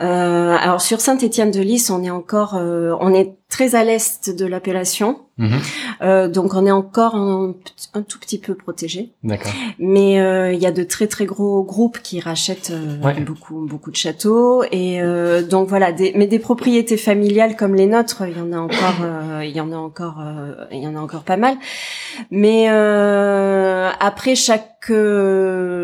Euh, 0.00 0.56
alors 0.60 0.80
sur 0.80 1.00
Saint-Étienne-de-Lys, 1.00 1.90
on 1.90 2.02
est 2.04 2.10
encore, 2.10 2.54
euh, 2.54 2.94
on 3.00 3.12
est 3.12 3.34
très 3.58 3.74
à 3.74 3.82
l'est 3.82 4.30
de 4.30 4.46
l'appellation. 4.46 5.18
Mhm. 5.36 5.60
Euh, 6.02 6.28
donc 6.28 6.54
on 6.54 6.64
est 6.64 6.70
encore 6.70 7.16
un, 7.16 7.54
un, 7.92 8.02
tout 8.02 8.20
petit 8.20 8.38
peu 8.38 8.54
protégé. 8.54 9.10
D'accord. 9.24 9.50
Mais 9.80 10.20
euh, 10.20 10.52
il 10.52 10.60
y 10.60 10.66
a 10.66 10.70
de 10.70 10.84
très 10.84 11.08
très 11.08 11.26
gros 11.26 11.64
groupes 11.64 11.98
qui 12.00 12.20
rachètent 12.20 12.70
euh, 12.70 13.20
beaucoup 13.26 13.66
beaucoup 13.66 13.90
de 13.90 13.96
châteaux 13.96 14.62
et 14.70 15.02
euh, 15.02 15.42
donc 15.42 15.68
voilà. 15.68 15.90
Des, 15.90 16.12
mais 16.14 16.28
des 16.28 16.38
propriétés 16.38 16.96
familiales 16.96 17.56
comme 17.56 17.74
les 17.74 17.86
nôtres, 17.86 18.22
il 18.28 18.38
y 18.38 18.40
en 18.40 18.52
a 18.52 18.58
encore, 18.58 19.00
il 19.42 19.50
y 19.50 19.60
en 19.60 19.72
a 19.72 19.76
encore, 19.76 20.22
il 20.70 20.78
y 20.78 20.86
en 20.86 20.94
a 20.94 21.00
encore 21.00 21.24
pas 21.24 21.36
mal. 21.36 21.56
Mais 22.30 22.68
après 22.68 24.36
chaque 24.36 24.92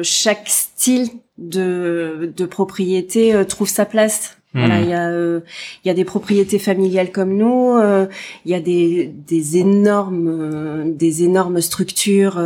chaque 0.02 0.48
style 0.48 1.08
de 1.38 2.32
de 2.36 2.46
propriété 2.46 3.34
trouve 3.48 3.68
sa 3.68 3.84
place 3.84 4.36
voilà, 4.54 4.78
hmm. 4.78 4.82
il 4.84 4.88
y 4.88 4.94
a 4.94 5.08
euh, 5.08 5.40
il 5.84 5.88
y 5.88 5.90
a 5.90 5.94
des 5.94 6.04
propriétés 6.04 6.60
familiales 6.60 7.10
comme 7.10 7.36
nous, 7.36 7.76
euh, 7.76 8.06
il 8.44 8.52
y 8.52 8.54
a 8.54 8.60
des 8.60 9.06
des 9.06 9.56
énormes 9.58 10.28
euh, 10.28 10.84
des 10.86 11.24
énormes 11.24 11.60
structures 11.60 12.40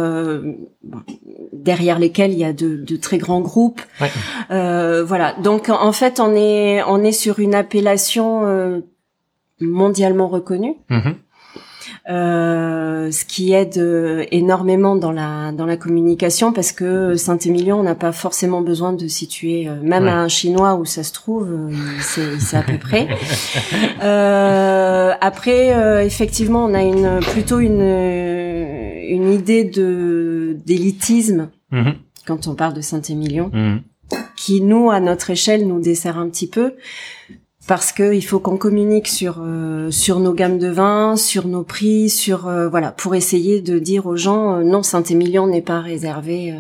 derrière 1.53 1.99
lesquelles 1.99 2.33
il 2.33 2.39
y 2.39 2.45
a 2.45 2.55
de, 2.55 2.77
de 2.77 2.97
très 2.97 3.19
grands 3.19 3.43
groupes. 3.43 3.83
Ouais. 4.01 5.03
voilà, 5.03 5.35
donc 5.43 5.69
en 5.69 5.93
fait 5.93 6.19
on 6.19 6.35
est 6.35 6.83
on 6.85 7.05
est 7.05 7.13
sur 7.13 7.41
une 7.41 7.55
appellation 7.55 8.83
mondialement 9.61 10.29
reconnue. 10.29 10.77
Mm-hmm. 10.91 11.15
Euh, 12.09 13.11
ce 13.11 13.27
qui 13.27 13.53
aide 13.53 13.77
euh, 13.77 14.25
énormément 14.31 14.97
dans 14.97 15.13
la 15.13 15.53
dans 15.53 15.67
la 15.67 15.77
communication 15.77 16.55
parce 16.55 16.73
que 16.73 17.17
Saint-Émilion 17.17 17.83
n'a 17.83 17.95
pas 17.95 18.13
forcément 18.13 18.63
besoin 18.63 18.95
de 18.95 19.07
situer 19.09 19.69
euh, 19.69 19.75
même 19.83 20.09
à 20.09 20.23
un 20.23 20.29
chinois 20.29 20.77
où 20.77 20.87
ça 20.87 21.03
se 21.03 21.13
trouve 21.13 21.71
c'est 22.01 22.41
c'est 22.41 22.57
à 22.57 22.63
peu 22.63 22.79
près 22.79 23.09
après 25.21 26.07
effectivement 26.07 26.65
on 26.65 26.73
a 26.73 26.83
une 26.83 27.21
plutôt 27.21 27.59
une 27.59 27.83
une 27.83 29.31
idée 29.31 29.65
de 29.65 30.57
d'élitisme 30.65 31.51
mm-hmm. 31.73 31.95
quand 32.27 32.47
on 32.49 32.55
parle 32.55 32.73
de 32.73 32.81
Saint-Émilion 32.81 33.51
mm-hmm. 33.53 33.81
qui 34.35 34.63
nous 34.63 34.91
à 34.91 35.01
notre 35.01 35.29
échelle 35.29 35.67
nous 35.67 35.83
dessert 35.83 36.17
un 36.17 36.31
petit 36.31 36.49
peu 36.49 36.73
parce 37.69 37.93
que 37.93 38.15
il 38.15 38.23
faut 38.23 38.41
qu'on 38.41 38.57
communique 38.57 39.07
sur 39.07 39.37
euh, 39.41 39.91
sur 39.91 40.19
nos 40.19 40.33
gammes 40.33 40.59
de 40.59 40.69
vins, 40.69 41.17
sur 41.17 41.47
nos 41.47 41.63
prix, 41.63 42.09
sur 42.09 42.49
euh, 42.49 42.69
voilà 42.69 42.91
pour 42.91 43.15
essayer 43.15 43.61
de 43.61 43.79
dire 43.79 44.07
aux 44.07 44.17
gens 44.17 44.57
euh, 44.57 44.65
non 44.65 44.83
Saint-Émilion 44.83 45.47
n'est 45.47 45.63
pas 45.63 45.81
réservé 45.81 46.55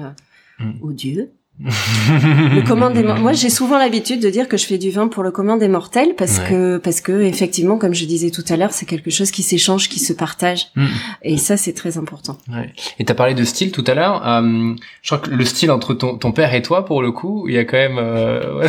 mm. 0.60 0.72
aux 0.82 0.92
dieux, 0.92 1.32
le 1.60 2.62
commun 2.66 2.90
des 2.90 3.02
moi 3.20 3.32
j'ai 3.32 3.50
souvent 3.50 3.78
l'habitude 3.78 4.22
de 4.22 4.30
dire 4.30 4.46
que 4.46 4.56
je 4.56 4.64
fais 4.64 4.78
du 4.78 4.90
vin 4.90 5.08
pour 5.08 5.24
le 5.24 5.32
commun 5.32 5.56
des 5.56 5.66
mortels 5.66 6.14
parce 6.16 6.38
que 6.38 6.76
parce 6.78 7.00
que 7.00 7.22
effectivement 7.22 7.78
comme 7.78 7.94
je 7.94 8.04
disais 8.04 8.30
tout 8.30 8.44
à 8.48 8.56
l'heure 8.56 8.72
c'est 8.72 8.86
quelque 8.86 9.10
chose 9.10 9.32
qui 9.32 9.42
s'échange 9.42 9.88
qui 9.88 9.98
se 9.98 10.12
partage. 10.12 10.68
Mm. 10.76 10.86
et 11.22 11.36
ça 11.36 11.56
c'est 11.56 11.72
très 11.72 11.98
important. 11.98 12.38
Ouais. 12.48 12.72
et 13.00 13.04
t'as 13.04 13.14
parlé 13.14 13.34
de 13.34 13.44
style 13.44 13.72
tout 13.72 13.84
à 13.88 13.94
l'heure. 13.94 14.26
Euh, 14.26 14.74
je 15.02 15.08
crois 15.08 15.18
que 15.18 15.30
le 15.30 15.44
style 15.44 15.72
entre 15.72 15.94
ton, 15.94 16.16
ton 16.16 16.30
père 16.30 16.54
et 16.54 16.62
toi 16.62 16.84
pour 16.84 17.02
le 17.02 17.10
coup 17.10 17.46
il 17.48 17.54
y 17.54 17.58
a 17.58 17.64
quand 17.64 17.76
même 17.76 17.98
euh... 17.98 18.68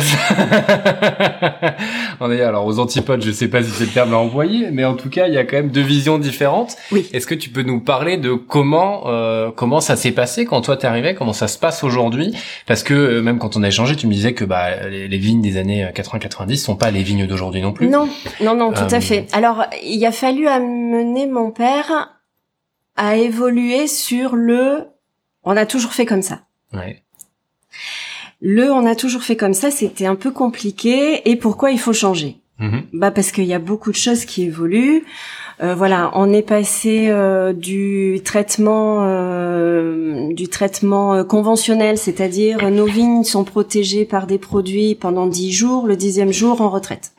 on 2.20 2.30
est 2.30 2.40
alors 2.40 2.66
aux 2.66 2.80
antipodes 2.80 3.22
je 3.22 3.30
sais 3.30 3.48
pas 3.48 3.62
si 3.62 3.70
c'est 3.70 3.84
le 3.84 3.90
terme 3.90 4.14
à 4.14 4.16
envoyer 4.16 4.70
mais 4.72 4.84
en 4.84 4.94
tout 4.94 5.10
cas 5.10 5.28
il 5.28 5.34
y 5.34 5.38
a 5.38 5.44
quand 5.44 5.56
même 5.56 5.70
deux 5.70 5.80
visions 5.80 6.18
différentes. 6.18 6.76
Oui. 6.90 7.08
Est-ce 7.12 7.26
que 7.28 7.36
tu 7.36 7.50
peux 7.50 7.62
nous 7.62 7.78
parler 7.78 8.16
de 8.16 8.32
comment 8.34 9.04
euh, 9.06 9.50
comment 9.54 9.80
ça 9.80 9.94
s'est 9.94 10.10
passé 10.10 10.44
quand 10.44 10.60
toi 10.62 10.76
t'es 10.76 10.88
arrivé 10.88 11.14
comment 11.14 11.32
ça 11.32 11.46
se 11.46 11.58
passe 11.58 11.84
aujourd'hui? 11.84 12.34
Parce 12.66 12.79
parce 12.80 12.88
que 12.88 12.94
euh, 12.94 13.22
même 13.22 13.38
quand 13.38 13.58
on 13.58 13.62
a 13.62 13.68
échangé, 13.68 13.94
tu 13.94 14.06
me 14.06 14.12
disais 14.14 14.32
que 14.32 14.42
bah, 14.46 14.88
les, 14.88 15.18
vignes 15.18 15.42
des 15.42 15.58
années 15.58 15.84
80-90 15.94 16.56
sont 16.56 16.76
pas 16.76 16.90
les 16.90 17.02
vignes 17.02 17.26
d'aujourd'hui 17.26 17.60
non 17.60 17.74
plus. 17.74 17.88
Non, 17.88 18.08
non, 18.40 18.54
non, 18.54 18.72
tout 18.72 18.80
à 18.80 18.94
euh, 18.94 19.00
fait. 19.02 19.26
Alors, 19.32 19.66
il 19.84 20.02
a 20.06 20.12
fallu 20.12 20.48
amener 20.48 21.26
mon 21.26 21.50
père 21.50 22.18
à 22.96 23.16
évoluer 23.16 23.86
sur 23.86 24.34
le. 24.34 24.86
On 25.44 25.58
a 25.58 25.66
toujours 25.66 25.92
fait 25.92 26.06
comme 26.06 26.22
ça. 26.22 26.40
Ouais. 26.72 27.02
Le, 28.40 28.72
on 28.72 28.86
a 28.86 28.94
toujours 28.94 29.22
fait 29.22 29.36
comme 29.36 29.52
ça, 29.52 29.70
c'était 29.70 30.06
un 30.06 30.16
peu 30.16 30.30
compliqué. 30.30 31.28
Et 31.30 31.36
pourquoi 31.36 31.72
il 31.72 31.78
faut 31.78 31.92
changer? 31.92 32.38
Mm-hmm. 32.60 32.82
Bah 32.94 33.10
parce 33.10 33.30
qu'il 33.30 33.44
y 33.44 33.52
a 33.52 33.58
beaucoup 33.58 33.90
de 33.90 33.96
choses 33.96 34.24
qui 34.24 34.44
évoluent. 34.44 35.04
Euh, 35.62 35.74
voilà, 35.74 36.10
on 36.14 36.32
est 36.32 36.42
passé 36.42 37.08
euh, 37.08 37.52
du 37.52 38.22
traitement 38.24 39.00
euh, 39.02 40.32
du 40.32 40.48
traitement 40.48 41.22
conventionnel, 41.24 41.98
c'est-à-dire 41.98 42.70
nos 42.70 42.86
vignes 42.86 43.24
sont 43.24 43.44
protégées 43.44 44.06
par 44.06 44.26
des 44.26 44.38
produits 44.38 44.94
pendant 44.94 45.26
dix 45.26 45.52
jours, 45.52 45.86
le 45.86 45.96
dixième 45.96 46.32
jour 46.32 46.62
en 46.62 46.70
retraite. 46.70 47.12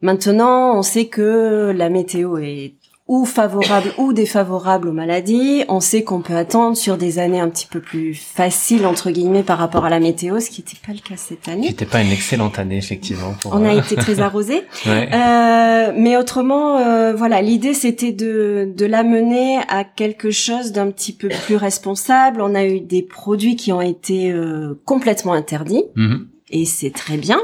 Maintenant, 0.00 0.76
on 0.76 0.82
sait 0.82 1.06
que 1.06 1.72
la 1.74 1.88
météo 1.88 2.38
est 2.38 2.74
ou 3.06 3.26
favorable 3.26 3.92
ou 3.98 4.14
défavorable 4.14 4.88
aux 4.88 4.92
maladies. 4.92 5.64
On 5.68 5.80
sait 5.80 6.04
qu'on 6.04 6.22
peut 6.22 6.36
attendre 6.36 6.74
sur 6.74 6.96
des 6.96 7.18
années 7.18 7.40
un 7.40 7.50
petit 7.50 7.66
peu 7.66 7.80
plus 7.80 8.14
faciles 8.14 8.86
entre 8.86 9.10
guillemets 9.10 9.42
par 9.42 9.58
rapport 9.58 9.84
à 9.84 9.90
la 9.90 10.00
météo, 10.00 10.40
ce 10.40 10.48
qui 10.48 10.62
n'était 10.62 10.78
pas 10.84 10.92
le 10.94 11.00
cas 11.00 11.16
cette 11.16 11.46
année. 11.48 11.66
Qui 11.66 11.68
n'était 11.68 11.84
pas 11.84 12.00
une 12.00 12.10
excellente 12.10 12.58
année 12.58 12.78
effectivement. 12.78 13.34
On 13.44 13.62
a 13.64 13.74
euh, 13.74 13.80
été 13.80 13.96
très 13.96 14.20
arrosé, 14.20 14.62
ouais. 14.86 15.10
euh, 15.12 15.92
mais 15.96 16.16
autrement, 16.16 16.78
euh, 16.78 17.14
voilà, 17.14 17.42
l'idée 17.42 17.74
c'était 17.74 18.12
de 18.12 18.72
de 18.74 18.86
l'amener 18.86 19.58
à 19.68 19.84
quelque 19.84 20.30
chose 20.30 20.72
d'un 20.72 20.90
petit 20.90 21.12
peu 21.12 21.28
plus 21.28 21.56
responsable. 21.56 22.40
On 22.40 22.54
a 22.54 22.64
eu 22.64 22.80
des 22.80 23.02
produits 23.02 23.56
qui 23.56 23.70
ont 23.72 23.82
été 23.82 24.32
euh, 24.32 24.80
complètement 24.86 25.34
interdits. 25.34 25.84
Mm-hmm. 25.96 26.26
Et 26.50 26.64
c'est 26.64 26.90
très 26.90 27.16
bien 27.16 27.40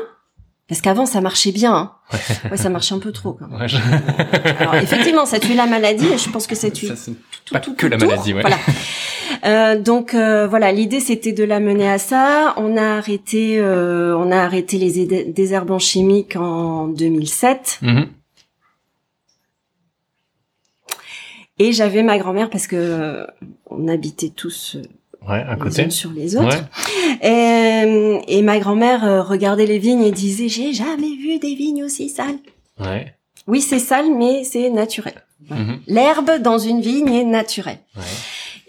parce 0.70 0.82
qu'avant, 0.82 1.04
ça 1.04 1.20
marchait 1.20 1.50
bien. 1.50 1.74
Hein. 1.74 1.92
Ouais. 2.48 2.56
ça 2.56 2.70
marchait 2.70 2.94
un 2.94 3.00
peu 3.00 3.10
trop. 3.10 3.32
Quand 3.32 3.48
même. 3.48 3.68
Alors, 4.60 4.76
effectivement, 4.76 5.26
ça 5.26 5.40
tue 5.40 5.54
la 5.54 5.66
maladie. 5.66 6.06
Et 6.06 6.16
je 6.16 6.30
pense 6.30 6.46
que 6.46 6.54
ça 6.54 6.70
tue 6.70 6.86
tout, 6.86 7.52
pas 7.52 7.58
tout, 7.58 7.74
que 7.74 7.88
la 7.88 7.96
maladie. 7.96 8.32
Ouais. 8.32 8.42
Voilà. 8.42 8.56
Euh, 9.46 9.80
donc 9.80 10.12
euh, 10.12 10.46
voilà, 10.46 10.70
l'idée 10.70 11.00
c'était 11.00 11.32
de 11.32 11.44
l'amener 11.44 11.88
à 11.88 11.98
ça. 11.98 12.52
On 12.58 12.76
a 12.76 12.98
arrêté, 12.98 13.58
euh, 13.58 14.14
on 14.18 14.30
a 14.30 14.36
arrêté 14.36 14.76
les 14.76 15.24
désherbants 15.24 15.78
chimiques 15.78 16.36
en 16.36 16.88
2007. 16.88 17.78
Mm-hmm. 17.82 18.06
Et 21.58 21.72
j'avais 21.72 22.02
ma 22.02 22.18
grand-mère 22.18 22.50
parce 22.50 22.66
que 22.66 23.26
on 23.70 23.88
habitait 23.88 24.28
tous 24.28 24.76
ouais, 25.28 25.44
à 25.48 25.56
côté. 25.56 25.90
sur 25.90 26.10
les 26.10 26.36
autres. 26.36 26.64
Et, 27.22 27.26
euh, 27.28 28.18
et, 28.26 28.42
ma 28.42 28.58
grand-mère 28.58 29.04
euh, 29.04 29.22
regardait 29.22 29.66
les 29.66 29.78
vignes 29.78 30.02
et 30.02 30.12
disait 30.12 30.48
j'ai 30.48 30.72
jamais 30.72 31.16
vu 31.16 31.38
des 31.38 31.54
vignes 31.54 31.84
aussi 31.84 32.08
sales. 32.08 32.38
Ouais. 32.78 33.14
Oui, 33.46 33.60
c'est 33.60 33.78
sale, 33.78 34.14
mais 34.16 34.44
c'est 34.44 34.70
naturel. 34.70 35.14
Mhm. 35.48 35.80
L'herbe 35.86 36.30
dans 36.40 36.58
une 36.58 36.80
vigne 36.80 37.12
est 37.12 37.24
naturelle. 37.24 37.80
Ouais. 37.96 38.02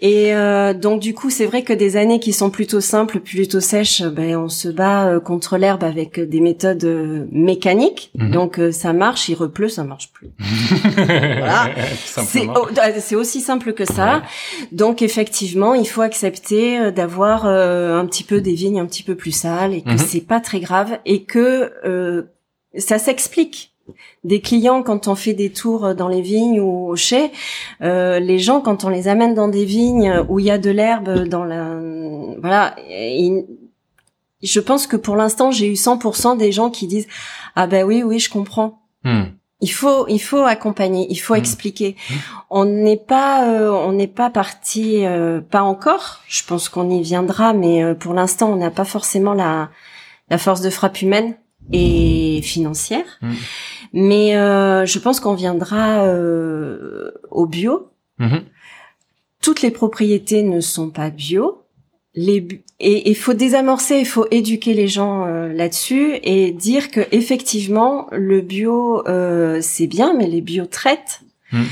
Et 0.04 0.34
euh, 0.34 0.74
donc 0.74 1.00
du 1.00 1.14
coup, 1.14 1.30
c'est 1.30 1.46
vrai 1.46 1.62
que 1.62 1.72
des 1.72 1.96
années 1.96 2.18
qui 2.18 2.32
sont 2.32 2.50
plutôt 2.50 2.80
simples, 2.80 3.20
plutôt 3.20 3.60
sèches, 3.60 4.02
ben 4.02 4.36
on 4.36 4.48
se 4.48 4.68
bat 4.68 5.06
euh, 5.06 5.20
contre 5.20 5.56
l'herbe 5.56 5.84
avec 5.84 6.18
des 6.18 6.40
méthodes 6.40 6.82
euh, 6.82 7.26
mécaniques. 7.30 8.10
Mhm. 8.16 8.30
Donc 8.32 8.60
ça 8.72 8.92
marche, 8.92 9.28
il 9.28 9.36
repleut, 9.36 9.68
ça 9.68 9.84
marche 9.84 10.10
plus. 10.12 10.30
voilà. 10.96 11.70
C'est 12.98 13.14
aussi 13.14 13.40
simple 13.40 13.74
que 13.74 13.84
ça. 13.84 14.24
Donc 14.72 15.02
effectivement, 15.02 15.72
il 15.72 15.86
faut 15.86 16.02
accepter 16.02 16.90
d'avoir 16.90 17.46
un 17.46 18.04
petit 18.06 18.24
peu 18.24 18.40
des 18.40 18.54
vignes 18.54 18.80
un 18.80 18.86
petit 18.86 19.04
peu 19.04 19.14
plus 19.14 19.30
sales 19.30 19.72
et 19.72 19.82
que 19.82 19.90
mhm. 19.90 19.98
c'est 19.98 20.26
pas 20.26 20.40
très 20.40 20.58
grave 20.58 20.98
et 21.06 21.22
que 21.22 22.26
ça 22.76 22.98
s'explique 22.98 23.71
des 24.24 24.40
clients 24.40 24.82
quand 24.82 25.08
on 25.08 25.14
fait 25.14 25.34
des 25.34 25.50
tours 25.50 25.94
dans 25.94 26.08
les 26.08 26.22
vignes 26.22 26.60
ou 26.60 26.88
au 26.88 26.96
chai, 26.96 27.30
euh, 27.82 28.18
les 28.20 28.38
gens 28.38 28.60
quand 28.60 28.84
on 28.84 28.88
les 28.88 29.08
amène 29.08 29.34
dans 29.34 29.48
des 29.48 29.64
vignes 29.64 30.24
où 30.28 30.38
il 30.38 30.46
y 30.46 30.50
a 30.50 30.58
de 30.58 30.70
l'herbe 30.70 31.24
dans 31.28 31.44
la, 31.44 31.78
voilà, 32.40 32.76
je 34.42 34.60
pense 34.60 34.86
que 34.86 34.96
pour 34.96 35.16
l'instant, 35.16 35.50
j'ai 35.50 35.68
eu 35.68 35.74
100% 35.74 36.36
des 36.36 36.52
gens 36.52 36.70
qui 36.70 36.86
disent 36.86 37.06
ah 37.54 37.66
ben 37.66 37.84
oui, 37.84 38.02
oui, 38.02 38.18
je 38.18 38.30
comprends. 38.30 38.80
Hmm. 39.04 39.24
Il 39.60 39.70
faut, 39.70 40.08
il 40.08 40.18
faut 40.18 40.42
accompagner, 40.42 41.06
il 41.08 41.16
faut 41.16 41.34
Mm. 41.34 41.38
expliquer. 41.38 41.96
Mm. 42.10 42.14
On 42.50 42.64
n'est 42.64 42.96
pas, 42.96 43.48
euh, 43.48 43.70
on 43.70 43.92
n'est 43.92 44.08
pas 44.08 44.28
parti, 44.28 45.06
euh, 45.06 45.40
pas 45.40 45.62
encore. 45.62 46.18
Je 46.26 46.42
pense 46.42 46.68
qu'on 46.68 46.90
y 46.90 47.00
viendra, 47.00 47.52
mais 47.52 47.84
euh, 47.84 47.94
pour 47.94 48.12
l'instant, 48.12 48.50
on 48.50 48.56
n'a 48.56 48.72
pas 48.72 48.84
forcément 48.84 49.34
la, 49.34 49.70
la 50.30 50.38
force 50.38 50.62
de 50.62 50.70
frappe 50.70 51.00
humaine 51.00 51.36
et 51.72 52.40
financière. 52.42 53.04
Mais 53.92 54.36
euh, 54.36 54.86
je 54.86 54.98
pense 54.98 55.20
qu'on 55.20 55.34
viendra 55.34 56.04
euh, 56.04 57.10
au 57.30 57.46
bio. 57.46 57.88
Mhm. 58.18 58.42
Toutes 59.40 59.62
les 59.62 59.70
propriétés 59.70 60.42
ne 60.42 60.60
sont 60.60 60.90
pas 60.90 61.10
bio. 61.10 61.62
Les 62.14 62.46
et 62.84 63.08
il 63.08 63.14
faut 63.14 63.32
désamorcer, 63.32 64.00
il 64.00 64.06
faut 64.06 64.26
éduquer 64.32 64.74
les 64.74 64.88
gens 64.88 65.24
euh, 65.24 65.52
là-dessus 65.52 66.18
et 66.24 66.50
dire 66.50 66.90
que 66.90 67.00
effectivement 67.12 68.08
le 68.10 68.40
bio 68.40 69.06
euh, 69.06 69.60
c'est 69.62 69.86
bien, 69.86 70.14
mais 70.14 70.26
les 70.26 70.40
bio 70.40 70.66
traitent, 70.66 71.20
Mm. 71.52 71.62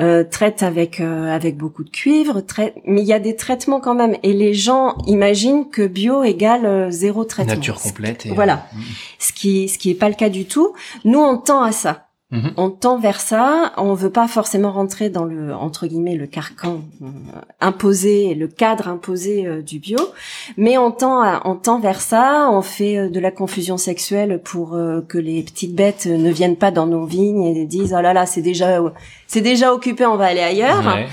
euh, 0.00 0.24
traitent 0.24 0.62
avec 0.62 1.00
euh, 1.00 1.34
avec 1.34 1.56
beaucoup 1.56 1.84
de 1.84 1.90
cuivre, 1.90 2.40
traitent, 2.40 2.74
mais 2.86 3.02
il 3.02 3.06
y 3.06 3.12
a 3.12 3.18
des 3.18 3.36
traitements 3.36 3.80
quand 3.80 3.94
même. 3.94 4.16
Et 4.22 4.32
les 4.32 4.54
gens 4.54 4.96
imaginent 5.06 5.68
que 5.68 5.86
bio 5.86 6.22
égale 6.24 6.64
euh, 6.66 6.90
zéro 6.90 7.24
traitement. 7.24 7.54
Nature 7.54 7.80
complète. 7.80 8.26
Et, 8.26 8.30
Voilà. 8.30 8.66
euh, 8.74 8.78
Ce 9.18 9.32
qui 9.32 9.68
ce 9.68 9.78
qui 9.78 9.90
est 9.90 9.94
pas 9.94 10.08
le 10.08 10.14
cas 10.14 10.28
du 10.30 10.46
tout. 10.46 10.72
Nous 11.04 11.18
on 11.20 11.36
tend 11.38 11.62
à 11.62 11.72
ça. 11.72 12.05
Mhm. 12.32 12.54
On 12.56 12.70
tend 12.70 12.98
vers 12.98 13.20
ça. 13.20 13.72
On 13.76 13.94
veut 13.94 14.10
pas 14.10 14.26
forcément 14.26 14.72
rentrer 14.72 15.10
dans 15.10 15.24
le 15.24 15.54
entre 15.54 15.86
guillemets 15.86 16.16
le 16.16 16.26
carcan 16.26 16.80
euh, 17.00 17.06
imposé, 17.60 18.34
le 18.34 18.48
cadre 18.48 18.88
imposé 18.88 19.46
euh, 19.46 19.62
du 19.62 19.78
bio, 19.78 19.98
mais 20.56 20.76
on 20.76 20.90
tend 20.90 21.22
à, 21.22 21.42
on 21.44 21.54
tend 21.54 21.78
vers 21.78 22.00
ça. 22.00 22.48
On 22.50 22.62
fait 22.62 22.98
euh, 22.98 23.08
de 23.08 23.20
la 23.20 23.30
confusion 23.30 23.76
sexuelle 23.76 24.40
pour 24.42 24.76
que 25.08 25.18
les 25.18 25.44
petites 25.44 25.76
bêtes 25.76 26.06
ne 26.06 26.30
viennent 26.32 26.56
pas 26.56 26.72
dans 26.72 26.86
nos 26.86 27.06
vignes 27.06 27.44
et 27.44 27.64
disent 27.64 27.94
oh 27.96 28.02
là 28.02 28.12
là 28.12 28.26
c'est 28.26 28.42
déjà 28.42 28.80
c'est 29.28 29.40
déjà 29.40 29.72
occupé, 29.72 30.04
on 30.04 30.16
va 30.16 30.26
aller 30.26 30.40
ailleurs. 30.40 30.84
Ouais. 30.84 31.06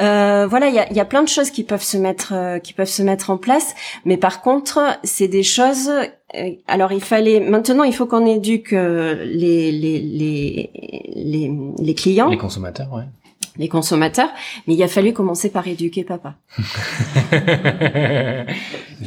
Euh, 0.00 0.46
voilà, 0.48 0.68
il 0.68 0.74
y 0.74 0.78
a, 0.78 0.92
y 0.92 1.00
a 1.00 1.04
plein 1.06 1.22
de 1.22 1.28
choses 1.28 1.50
qui 1.50 1.64
peuvent 1.64 1.82
se 1.82 1.96
mettre, 1.96 2.58
qui 2.62 2.74
peuvent 2.74 2.86
se 2.86 3.02
mettre 3.02 3.30
en 3.30 3.38
place. 3.38 3.74
Mais 4.04 4.18
par 4.18 4.42
contre, 4.42 4.98
c'est 5.02 5.28
des 5.28 5.42
choses. 5.42 5.90
Euh, 6.34 6.50
alors, 6.66 6.92
il 6.92 7.00
fallait 7.00 7.40
maintenant, 7.40 7.84
il 7.84 7.94
faut 7.94 8.04
qu'on 8.06 8.26
éduque 8.26 8.74
euh, 8.74 9.24
les 9.24 9.72
les 9.72 9.98
les 10.00 10.70
les, 11.16 11.50
les 11.78 11.94
clients, 11.94 12.26
Les 12.26 12.32
les... 12.32 12.38
consommateurs, 12.38 12.88
ouais. 12.92 13.68
consommateurs. 13.68 14.28
Mais 14.66 14.74
il 14.74 14.82
a 14.82 14.88
fallu 14.88 15.14
commencer 15.14 15.48
par 15.48 15.66
éduquer 15.66 16.04
papa. 16.04 16.34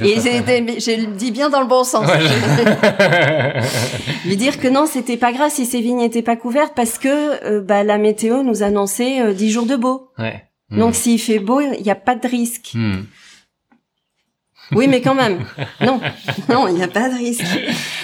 Et 0.04 0.16
le 0.16 1.16
dis 1.16 1.32
bien 1.32 1.50
dans 1.50 1.62
le 1.62 1.68
bon 1.68 1.84
sens. 1.84 2.08
Lui 4.26 4.38
dire 4.38 4.60
que 4.60 4.68
non, 4.68 4.86
c'était 4.88 5.18
pas 5.18 5.32
grave 5.32 5.52
si 5.52 5.66
ces 5.66 5.82
vignes 5.82 5.98
n'étaient 6.00 6.22
pas 6.22 6.36
couvertes 6.36 6.74
parce 6.76 6.98
que 6.98 7.44
euh, 7.46 7.62
bah, 7.62 7.84
la 7.84 7.98
météo 7.98 8.44
nous 8.44 8.64
annonçait 8.64 9.22
euh, 9.22 9.34
10 9.34 9.52
jours 9.52 9.66
de 9.66 9.76
beau. 9.76 10.10
ouais. 10.18 10.44
Donc 10.72 10.96
s'il 10.96 11.20
fait 11.20 11.40
beau, 11.40 11.60
il 11.60 11.84
n'y 11.84 11.92
a 11.92 11.96
pas 11.96 12.16
de 12.16 12.26
risque. 12.26 12.72
Hmm. 12.76 13.02
Oui, 14.74 14.88
mais 14.88 15.02
quand 15.02 15.16
même. 15.16 15.40
Non, 15.82 16.00
non, 16.50 16.68
il 16.68 16.76
n'y 16.76 16.84
a 16.84 16.88
pas 16.88 17.10
de 17.10 17.16
risque. 17.16 17.44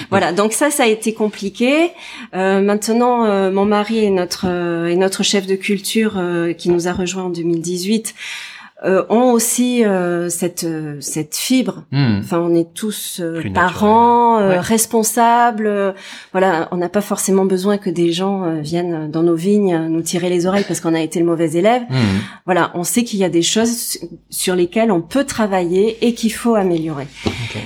Voilà, 0.10 0.32
donc 0.32 0.54
ça, 0.54 0.70
ça 0.70 0.84
a 0.84 0.88
été 0.88 1.14
compliqué. 1.14 1.92
Euh, 2.34 2.62
maintenant, 2.62 3.26
euh, 3.26 3.52
mon 3.52 3.66
mari 3.66 4.06
est 4.06 4.10
notre 4.10 4.46
euh, 4.48 4.88
est 4.88 4.96
notre 4.96 5.24
chef 5.24 5.48
de 5.48 5.56
culture 5.56 6.14
euh, 6.18 6.54
qui 6.54 6.70
nous 6.70 6.88
a 6.88 6.94
rejoint 6.94 7.24
en 7.24 7.30
2018. 7.30 8.14
Euh, 8.86 9.04
ont 9.10 9.32
aussi 9.32 9.84
euh, 9.84 10.30
cette 10.30 10.64
euh, 10.64 10.98
cette 11.02 11.36
fibre. 11.36 11.86
Hmm. 11.92 12.20
Enfin, 12.20 12.38
on 12.38 12.54
est 12.54 12.76
tous 12.76 13.20
euh, 13.20 13.42
parents, 13.52 14.38
euh, 14.40 14.50
Ouais. 14.50 14.60
responsables. 14.60 15.96
voilà, 16.32 16.68
on 16.72 16.78
n'a 16.78 16.88
pas 16.88 17.02
forcément 17.02 17.46
besoin 17.46 17.80
que 17.80 17.90
des 17.90 18.12
gens 18.12 18.44
euh, 18.44 18.62
viennent 18.62 19.10
dans 19.10 19.24
nos 19.24 19.34
vignes 19.34 19.88
nous 19.90 20.02
tirer 20.04 20.30
les 20.30 20.46
oreilles 20.46 20.66
parce 20.68 20.80
qu'on 20.80 20.94
a 20.94 21.02
été 21.02 21.20
le 21.20 21.26
mauvais 21.26 21.54
élève 21.54 21.82
Hmm. 21.90 22.20
voilà, 22.46 22.70
on 22.76 22.84
sait 22.84 23.04
qu'il 23.04 23.18
y 23.20 23.24
a 23.24 23.30
des 23.30 23.42
choses 23.42 23.98
sur 24.30 24.56
lesquelles 24.56 24.92
on 24.92 25.02
peut 25.02 25.24
travailler 25.24 25.98
et 26.06 26.14
qu'il 26.14 26.32
faut 26.34 26.54
améliorer. 26.54 27.08
Ok. 27.26 27.58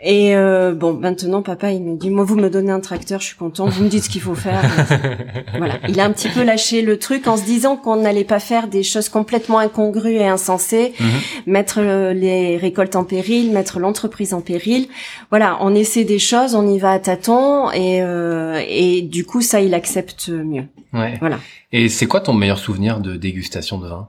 Et 0.00 0.36
euh, 0.36 0.74
bon, 0.74 0.92
maintenant, 0.94 1.42
papa, 1.42 1.72
il 1.72 1.82
me 1.82 1.96
dit, 1.96 2.08
moi, 2.10 2.24
vous 2.24 2.36
me 2.36 2.48
donnez 2.48 2.70
un 2.70 2.78
tracteur, 2.78 3.20
je 3.20 3.26
suis 3.26 3.36
content, 3.36 3.66
vous 3.66 3.82
me 3.82 3.88
dites 3.88 4.04
ce 4.04 4.08
qu'il 4.08 4.20
faut 4.20 4.36
faire. 4.36 4.62
voilà, 5.58 5.80
il 5.88 5.98
a 5.98 6.04
un 6.04 6.12
petit 6.12 6.28
peu 6.28 6.44
lâché 6.44 6.82
le 6.82 6.98
truc 7.00 7.26
en 7.26 7.36
se 7.36 7.44
disant 7.44 7.76
qu'on 7.76 7.96
n'allait 7.96 8.22
pas 8.24 8.38
faire 8.38 8.68
des 8.68 8.84
choses 8.84 9.08
complètement 9.08 9.58
incongrues 9.58 10.12
et 10.14 10.26
insensées, 10.28 10.94
Mhm. 11.00 11.08
mettre 11.46 11.78
euh, 11.80 12.12
les 12.12 12.56
récoltes 12.58 12.94
en 12.94 13.02
péril, 13.02 13.50
mettre 13.52 13.80
l'entreprise 13.80 14.34
en 14.34 14.40
péril. 14.40 14.86
Voilà, 15.30 15.58
on 15.62 15.74
essaie 15.74 16.04
des 16.04 16.20
choses, 16.20 16.54
on 16.54 16.68
y 16.72 16.78
va 16.78 16.92
à 16.92 16.98
tâtons 17.00 17.70
et, 17.72 18.00
euh, 18.00 18.62
et 18.68 19.02
du 19.02 19.24
coup, 19.24 19.40
ça, 19.42 19.60
il 19.60 19.74
accepte 19.74 20.28
mieux. 20.28 20.64
Ouais. 20.92 21.16
Voilà. 21.18 21.40
Et 21.72 21.88
c'est 21.88 22.06
quoi 22.06 22.20
ton 22.20 22.34
meilleur 22.34 22.58
souvenir 22.58 23.00
de 23.00 23.16
dégustation 23.16 23.78
de 23.78 23.88
vin? 23.88 24.08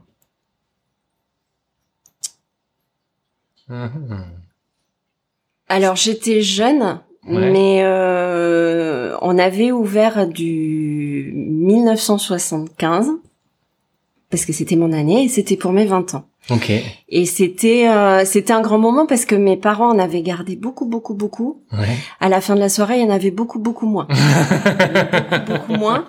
Mhm. 3.68 4.24
Alors 5.70 5.96
j'étais 5.96 6.42
jeune, 6.42 7.00
Ouais. 7.26 7.50
mais 7.52 7.80
euh, 7.84 9.14
on 9.22 9.38
avait 9.38 9.72
ouvert 9.72 10.26
du 10.26 11.32
1975 11.34 13.10
parce 14.30 14.46
que 14.46 14.52
c'était 14.54 14.76
mon 14.76 14.92
année 14.92 15.24
et 15.24 15.28
c'était 15.28 15.56
pour 15.56 15.72
mes 15.72 15.84
20 15.84 16.14
ans. 16.14 16.24
Ok. 16.48 16.72
Et 17.08 17.26
c'était 17.26 17.86
euh, 17.88 18.24
c'était 18.24 18.52
un 18.52 18.60
grand 18.60 18.78
moment 18.78 19.06
parce 19.06 19.24
que 19.24 19.34
mes 19.36 19.56
parents 19.56 19.90
en 19.90 19.98
avaient 20.00 20.22
gardé 20.22 20.56
beaucoup 20.56 20.86
beaucoup 20.86 21.14
beaucoup. 21.14 21.62
Ouais. 21.72 21.86
À 22.18 22.28
la 22.28 22.40
fin 22.40 22.54
de 22.54 22.60
la 22.60 22.68
soirée, 22.68 22.98
il 22.98 23.02
y 23.02 23.06
en 23.06 23.10
avait 23.14 23.30
beaucoup 23.30 23.58
beaucoup 23.60 23.86
moins, 23.86 24.08
beaucoup, 24.08 25.44
beaucoup 25.52 25.74
moins. 25.74 26.06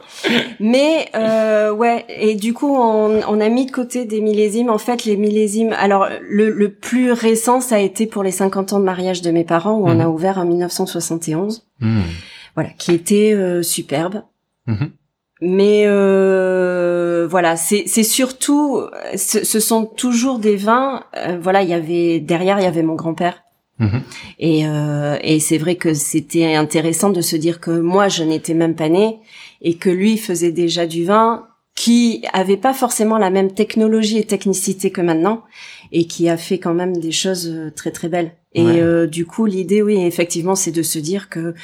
Mais 0.60 1.10
euh, 1.16 1.72
ouais, 1.74 2.06
et 2.10 2.34
du 2.36 2.54
coup, 2.54 2.76
on, 2.76 3.22
on 3.28 3.40
a 3.42 3.50
mis 3.50 3.66
de 3.68 3.72
côté 3.72 4.06
des 4.06 4.22
millésimes. 4.22 4.70
En 4.70 4.78
fait, 4.80 5.06
les 5.06 5.18
millésimes. 5.18 5.74
Alors, 5.78 6.08
le, 6.28 6.50
le 6.50 6.74
plus 6.74 7.12
récent, 7.12 7.62
ça 7.62 7.76
a 7.76 7.80
été 7.80 8.08
pour 8.08 8.24
les 8.24 8.32
50 8.32 8.74
ans 8.74 8.80
de 8.80 8.86
mariage 8.86 9.22
de 9.22 9.30
mes 9.32 9.44
parents 9.44 9.76
où 9.78 9.88
on 9.88 9.96
Mhm. 9.96 10.02
a 10.02 10.10
ouvert 10.10 10.38
en 10.40 10.46
1971. 10.46 11.68
Hmm. 11.82 12.02
Voilà, 12.56 12.70
qui 12.78 12.94
était 12.94 13.34
euh, 13.34 13.62
superbe. 13.64 14.24
Mhm. 14.68 14.92
Mais 15.42 15.84
euh, 15.88 17.28
voilà, 17.30 17.56
c'est 17.56 17.86
surtout, 18.04 18.82
ce, 19.16 19.44
ce 19.44 19.60
sont 19.60 19.86
toujours 19.86 20.40
des 20.40 20.56
vins. 20.56 21.04
euh, 21.18 21.38
voilà, 21.42 21.64
il 21.64 21.70
y 21.70 21.74
avait 21.74 22.20
derrière, 22.20 22.60
il 22.60 22.64
y 22.64 22.68
avait 22.68 22.84
mon 22.84 22.96
grand-père. 22.96 23.44
Mhm. 23.80 24.02
Et, 24.40 24.68
euh, 24.68 25.18
et 25.24 25.40
c'est 25.40 25.58
vrai 25.58 25.76
que 25.76 25.94
c'était 25.96 26.54
intéressant 26.54 27.10
de 27.10 27.22
se 27.22 27.36
dire 27.36 27.60
que 27.60 27.72
moi, 27.72 28.08
je 28.08 28.24
n'étais 28.24 28.54
même 28.54 28.76
pas 28.76 28.90
née 28.90 29.18
et 29.64 29.76
que 29.76 29.90
lui 29.90 30.18
faisait 30.18 30.52
déjà 30.52 30.86
du 30.86 31.06
vin 31.06 31.48
qui 31.74 32.24
avait 32.34 32.58
pas 32.58 32.74
forcément 32.74 33.18
la 33.18 33.30
même 33.32 33.54
technologie 33.54 34.20
et 34.20 34.26
technicité 34.26 34.92
que 34.92 35.02
maintenant 35.02 35.42
et 35.92 36.06
qui 36.06 36.30
a 36.30 36.38
fait 36.38 36.60
quand 36.60 36.74
même 36.76 36.98
des 36.98 37.12
choses 37.12 37.48
euh, 37.50 37.72
très 37.76 37.90
très 37.92 38.10
belles. 38.10 38.34
Et 38.54 38.64
Ouais. 38.66 38.82
euh, 38.82 39.08
du 39.08 39.26
coup, 39.26 39.46
l'idée, 39.46 39.82
oui, 39.82 40.04
effectivement, 40.06 40.56
c'est 40.56 40.72
de 40.72 40.84
se 40.84 41.00
dire 41.00 41.30
que 41.30 41.56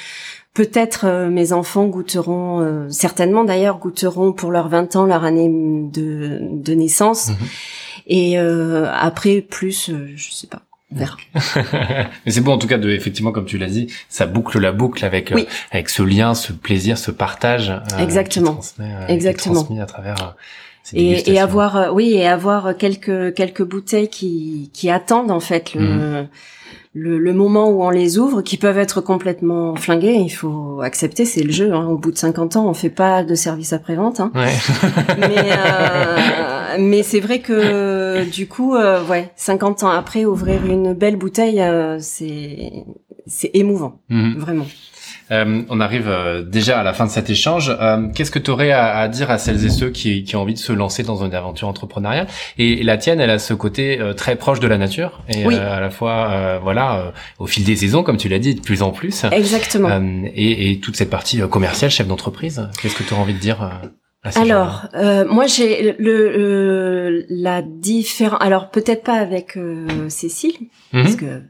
peut-être 0.54 1.06
euh, 1.06 1.28
mes 1.30 1.52
enfants 1.52 1.86
goûteront, 1.86 2.60
euh, 2.60 2.88
certainement 2.90 3.44
d'ailleurs, 3.44 3.78
goûteront 3.78 4.32
pour 4.32 4.50
leurs 4.50 4.68
20 4.68 4.96
ans, 4.96 5.04
leur 5.06 5.24
année 5.24 5.48
de, 5.48 6.38
de 6.42 6.74
naissance. 6.74 7.28
Mhm. 7.28 7.36
Et 8.08 8.38
euh, 8.38 8.90
après, 8.92 9.40
plus, 9.42 9.90
euh, 9.90 10.08
je 10.16 10.32
sais 10.32 10.46
pas. 10.46 10.62
Mais 12.24 12.32
c'est 12.32 12.40
beau 12.40 12.50
en 12.52 12.56
tout 12.56 12.66
cas 12.66 12.78
de 12.78 12.88
effectivement 12.88 13.30
comme 13.30 13.44
tu 13.44 13.58
l'as 13.58 13.66
dit, 13.68 13.92
ça 14.08 14.24
boucle 14.24 14.58
la 14.58 14.72
boucle 14.72 15.04
avec 15.04 15.32
euh, 15.32 15.44
avec 15.70 15.90
ce 15.90 16.02
lien, 16.02 16.32
ce 16.32 16.50
plaisir, 16.54 16.96
ce 16.96 17.10
partage. 17.10 17.68
euh, 17.70 17.98
Exactement. 17.98 18.56
qui 18.56 18.80
euh, 18.80 19.06
qui 19.06 19.12
Exactement. 19.12 19.54
transmis 19.56 19.80
à 19.80 19.86
travers 19.86 20.34
ces 20.82 20.96
et, 21.26 21.38
avoir 21.38 21.92
oui 21.94 22.14
et 22.14 22.26
avoir 22.26 22.74
quelques 22.78 23.34
quelques 23.34 23.62
bouteilles 23.62 24.08
qui 24.08 24.70
qui 24.72 24.88
attendent 24.88 25.30
en 25.30 25.40
fait 25.40 25.74
le 25.74 25.80
Mhm. 25.82 26.28
Le, 26.94 27.18
le 27.18 27.32
moment 27.32 27.68
où 27.70 27.82
on 27.82 27.90
les 27.90 28.18
ouvre 28.18 28.42
qui 28.42 28.56
peuvent 28.56 28.78
être 28.78 29.00
complètement 29.00 29.76
flinguées 29.76 30.14
il 30.14 30.30
faut 30.30 30.80
accepter 30.82 31.24
c'est 31.24 31.42
le 31.42 31.52
jeu 31.52 31.72
hein. 31.72 31.86
au 31.86 31.96
bout 31.98 32.10
de 32.10 32.16
50 32.18 32.56
ans 32.56 32.66
on 32.68 32.74
fait 32.74 32.90
pas 32.90 33.22
de 33.24 33.34
service 33.34 33.72
après 33.72 33.94
vente 33.94 34.20
hein. 34.20 34.32
Ouais. 34.34 34.54
mais 35.18 35.52
euh, 35.52 36.76
mais 36.80 37.02
c'est 37.02 37.20
vrai 37.20 37.40
que 37.40 38.24
du 38.30 38.46
coup 38.48 38.74
euh, 38.74 39.04
ouais 39.06 39.30
50 39.36 39.82
ans 39.84 39.88
après 39.90 40.24
ouvrir 40.24 40.64
une 40.66 40.94
belle 40.94 41.16
bouteille 41.16 41.60
euh, 41.60 41.98
c'est 42.00 42.72
c'est 43.26 43.50
émouvant 43.54 44.00
Mhm. 44.08 44.38
vraiment 44.38 44.66
Euh, 45.30 45.62
on 45.68 45.80
arrive 45.80 46.08
euh, 46.08 46.42
déjà 46.42 46.80
à 46.80 46.82
la 46.82 46.92
fin 46.92 47.04
de 47.06 47.10
cet 47.10 47.28
échange. 47.30 47.70
Euh, 47.80 48.08
Qu'est-ce 48.14 48.30
que 48.30 48.38
tu 48.38 48.50
aurais 48.50 48.70
à, 48.70 48.96
à 48.98 49.08
dire 49.08 49.30
à 49.30 49.38
celles 49.38 49.64
et 49.64 49.70
ceux 49.70 49.90
qui, 49.90 50.24
qui 50.24 50.36
ont 50.36 50.42
envie 50.42 50.54
de 50.54 50.58
se 50.58 50.72
lancer 50.72 51.02
dans 51.02 51.24
une 51.24 51.34
aventure 51.34 51.68
entrepreneuriale? 51.68 52.26
Et, 52.58 52.82
la 52.82 52.96
tienne, 52.96 53.20
elle 53.20 53.30
a 53.30 53.38
ce 53.38 53.54
côté 53.54 54.00
euh, 54.00 54.14
très 54.14 54.36
proche 54.36 54.60
de 54.60 54.66
la 54.66 54.78
nature 54.78 55.20
et 55.28 55.44
Oui. 55.46 55.54
euh, 55.56 55.76
à 55.76 55.80
la 55.80 55.90
fois, 55.90 56.30
euh, 56.30 56.58
voilà, 56.62 56.98
euh, 56.98 57.10
au 57.38 57.46
fil 57.46 57.64
des 57.64 57.76
saisons, 57.76 58.02
comme 58.02 58.16
tu 58.16 58.28
l'as 58.28 58.38
dit, 58.38 58.54
de 58.54 58.60
plus 58.60 58.82
en 58.82 58.90
plus. 58.90 59.24
exactement 59.32 59.88
Euh, 59.90 60.28
et, 60.34 60.70
et 60.70 60.80
toute 60.80 60.96
cette 60.96 61.10
partie 61.10 61.42
euh, 61.42 61.46
commerciale, 61.48 61.90
chef 61.90 62.06
d'entreprise. 62.06 62.68
Qu'est-ce 62.80 62.94
que 62.96 63.02
tu 63.02 63.12
aurais 63.12 63.22
envie 63.22 63.34
de 63.34 63.38
dire 63.38 63.62
euh, 64.24 64.30
Alors, 64.36 64.86
euh, 64.94 65.24
moi 65.28 65.46
j'ai 65.46 65.94
le, 65.98 66.30
le- 66.36 67.26
la 67.28 67.62
différence. 67.62 68.38
Alors 68.40 68.70
peut-être 68.70 69.02
pas 69.02 69.14
avec 69.18 69.56
euh, 69.56 70.08
Cécile, 70.08 70.54
Mhm. 70.92 71.02
parce 71.02 71.16
que 71.16 71.42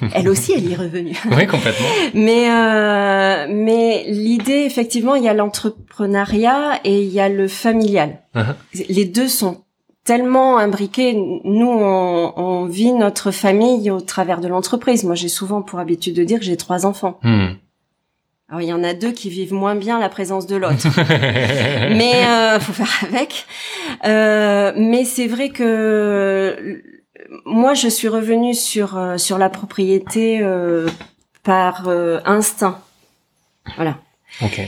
elle 0.14 0.28
aussi, 0.28 0.52
elle 0.56 0.68
y 0.68 0.72
est 0.72 0.76
revenue. 0.76 1.16
oui, 1.36 1.46
complètement. 1.46 1.86
mais 2.14 2.50
euh, 2.50 3.46
mais 3.48 4.04
l'idée, 4.08 4.64
effectivement, 4.64 5.14
il 5.14 5.24
y 5.24 5.28
a 5.28 5.34
l'entrepreneuriat 5.34 6.80
et 6.84 7.02
il 7.02 7.10
y 7.10 7.20
a 7.20 7.28
le 7.28 7.48
familial. 7.48 8.18
Uh-huh. 8.34 8.54
Les 8.88 9.04
deux 9.04 9.28
sont 9.28 9.62
tellement 10.04 10.58
imbriqués. 10.58 11.14
Nous, 11.14 11.68
on, 11.68 12.32
on, 12.36 12.64
vit 12.66 12.92
notre 12.92 13.30
famille 13.30 13.90
au 13.90 14.00
travers 14.00 14.40
de 14.40 14.48
l'entreprise. 14.48 15.04
Moi, 15.04 15.14
j'ai 15.14 15.28
souvent 15.28 15.62
pour 15.62 15.78
habitude 15.78 16.16
de 16.16 16.24
dire 16.24 16.38
que 16.38 16.44
j'ai 16.44 16.56
trois 16.56 16.86
enfants. 16.86 17.18
Hmm. 17.22 17.54
Alors 18.52 18.60
il 18.60 18.68
y 18.68 18.72
en 18.74 18.84
a 18.84 18.92
deux 18.92 19.12
qui 19.12 19.30
vivent 19.30 19.54
moins 19.54 19.74
bien 19.74 19.98
la 19.98 20.10
présence 20.10 20.46
de 20.46 20.56
l'autre, 20.56 20.86
mais 21.08 22.26
euh, 22.26 22.60
faut 22.60 22.74
faire 22.74 23.08
avec. 23.08 23.46
Euh, 24.04 24.72
mais 24.76 25.06
c'est 25.06 25.26
vrai 25.26 25.48
que 25.48 26.82
moi 27.44 27.74
je 27.74 27.88
suis 27.88 28.08
revenue 28.08 28.54
sur 28.54 28.96
euh, 28.96 29.18
sur 29.18 29.38
la 29.38 29.48
propriété 29.48 30.40
euh, 30.42 30.88
par 31.42 31.88
euh, 31.88 32.20
instinct. 32.24 32.80
Voilà. 33.76 33.98
Ok. 34.42 34.60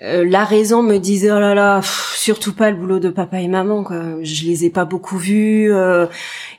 la 0.00 0.44
raison 0.44 0.82
me 0.82 0.98
disait 0.98 1.30
oh 1.32 1.40
là 1.40 1.54
là 1.54 1.80
surtout 1.82 2.54
pas 2.54 2.70
le 2.70 2.76
boulot 2.76 3.00
de 3.00 3.10
papa 3.10 3.40
et 3.40 3.48
maman 3.48 3.82
quoi 3.82 4.22
je 4.22 4.44
les 4.44 4.64
ai 4.64 4.70
pas 4.70 4.84
beaucoup 4.84 5.18
vus 5.18 5.72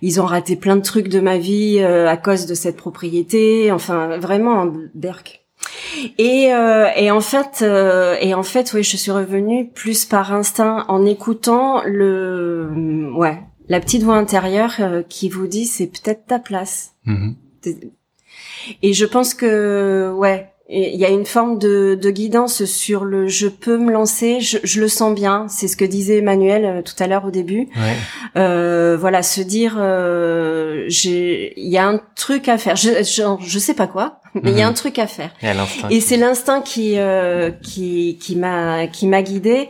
ils 0.01 0.21
ont 0.21 0.25
raté 0.25 0.57
plein 0.57 0.75
de 0.75 0.81
trucs 0.81 1.07
de 1.07 1.21
ma 1.21 1.38
vie 1.38 1.81
à 1.81 2.17
cause 2.17 2.45
de 2.47 2.53
cette 2.53 2.75
propriété 2.75 3.71
enfin 3.71 4.17
vraiment 4.17 4.69
Berk 4.93 5.39
et, 6.17 6.53
euh, 6.53 6.88
et 6.95 7.12
en 7.12 7.21
fait, 7.21 7.62
euh, 7.62 8.15
et 8.21 8.33
en 8.33 8.43
fait, 8.43 8.71
oui, 8.73 8.83
je 8.83 8.97
suis 8.97 9.12
revenue 9.12 9.69
plus 9.69 10.05
par 10.05 10.33
instinct 10.33 10.85
en 10.88 11.05
écoutant 11.05 11.81
le, 11.85 13.12
ouais, 13.15 13.39
la 13.69 13.79
petite 13.79 14.03
voix 14.03 14.15
intérieure 14.15 14.75
euh, 14.79 15.03
qui 15.08 15.29
vous 15.29 15.47
dit 15.47 15.65
c'est 15.65 15.88
peut-être 15.88 16.25
ta 16.25 16.39
place. 16.39 16.95
Mm-hmm. 17.05 17.36
Et 18.82 18.93
je 18.93 19.05
pense 19.05 19.34
que, 19.34 20.12
ouais, 20.15 20.51
il 20.71 20.99
y 20.99 21.05
a 21.05 21.10
une 21.10 21.25
forme 21.25 21.58
de, 21.58 21.97
de, 21.99 22.12
guidance 22.12 22.63
sur 22.65 23.03
le 23.03 23.27
je 23.27 23.47
peux 23.47 23.79
me 23.79 23.91
lancer, 23.91 24.39
je, 24.39 24.60
je 24.63 24.79
le 24.79 24.88
sens 24.88 25.15
bien. 25.15 25.47
C'est 25.49 25.67
ce 25.67 25.75
que 25.75 25.84
disait 25.84 26.17
Emmanuel 26.17 26.65
euh, 26.65 26.82
tout 26.84 26.93
à 26.99 27.08
l'heure 27.08 27.25
au 27.25 27.32
début. 27.32 27.69
Ouais. 27.75 27.95
Euh, 28.38 28.95
voilà, 28.95 29.23
se 29.23 29.41
dire 29.41 29.77
euh, 29.79 30.88
il 30.88 31.53
y 31.55 31.77
a 31.79 31.88
un 31.88 31.99
truc 32.15 32.47
à 32.47 32.60
faire. 32.60 32.75
Je, 32.75 33.03
je, 33.41 33.60
sais 33.60 33.73
pas 33.73 33.88
quoi, 33.88 34.21
mais 34.36 34.51
il 34.51 34.60
y 34.60 34.62
a 34.62 34.67
un 34.67 34.69
mhm. 34.69 34.75
truc 34.75 34.99
à 34.99 35.08
faire. 35.08 35.32
Et, 35.41 35.95
et 35.95 36.01
c'est 36.01 36.17
l'instinct 36.17 36.62
qui 36.62 36.99
euh, 36.99 37.49
qui 37.49 38.19
qui 38.21 38.36
m'a 38.36 38.86
qui 38.86 39.08
m'a 39.08 39.23
guidé. 39.23 39.69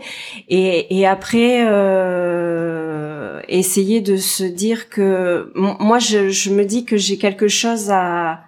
Et, 0.50 1.00
et 1.00 1.08
après 1.08 1.66
euh, 1.66 3.40
essayer 3.48 4.02
de 4.02 4.18
se 4.18 4.44
dire 4.44 4.90
que 4.90 5.54
moi 5.56 6.00
je, 6.00 6.30
je 6.30 6.50
me 6.50 6.66
dis 6.66 6.84
que 6.84 6.98
j'ai 6.98 7.18
quelque 7.18 7.48
chose 7.48 7.90
à 7.90 8.42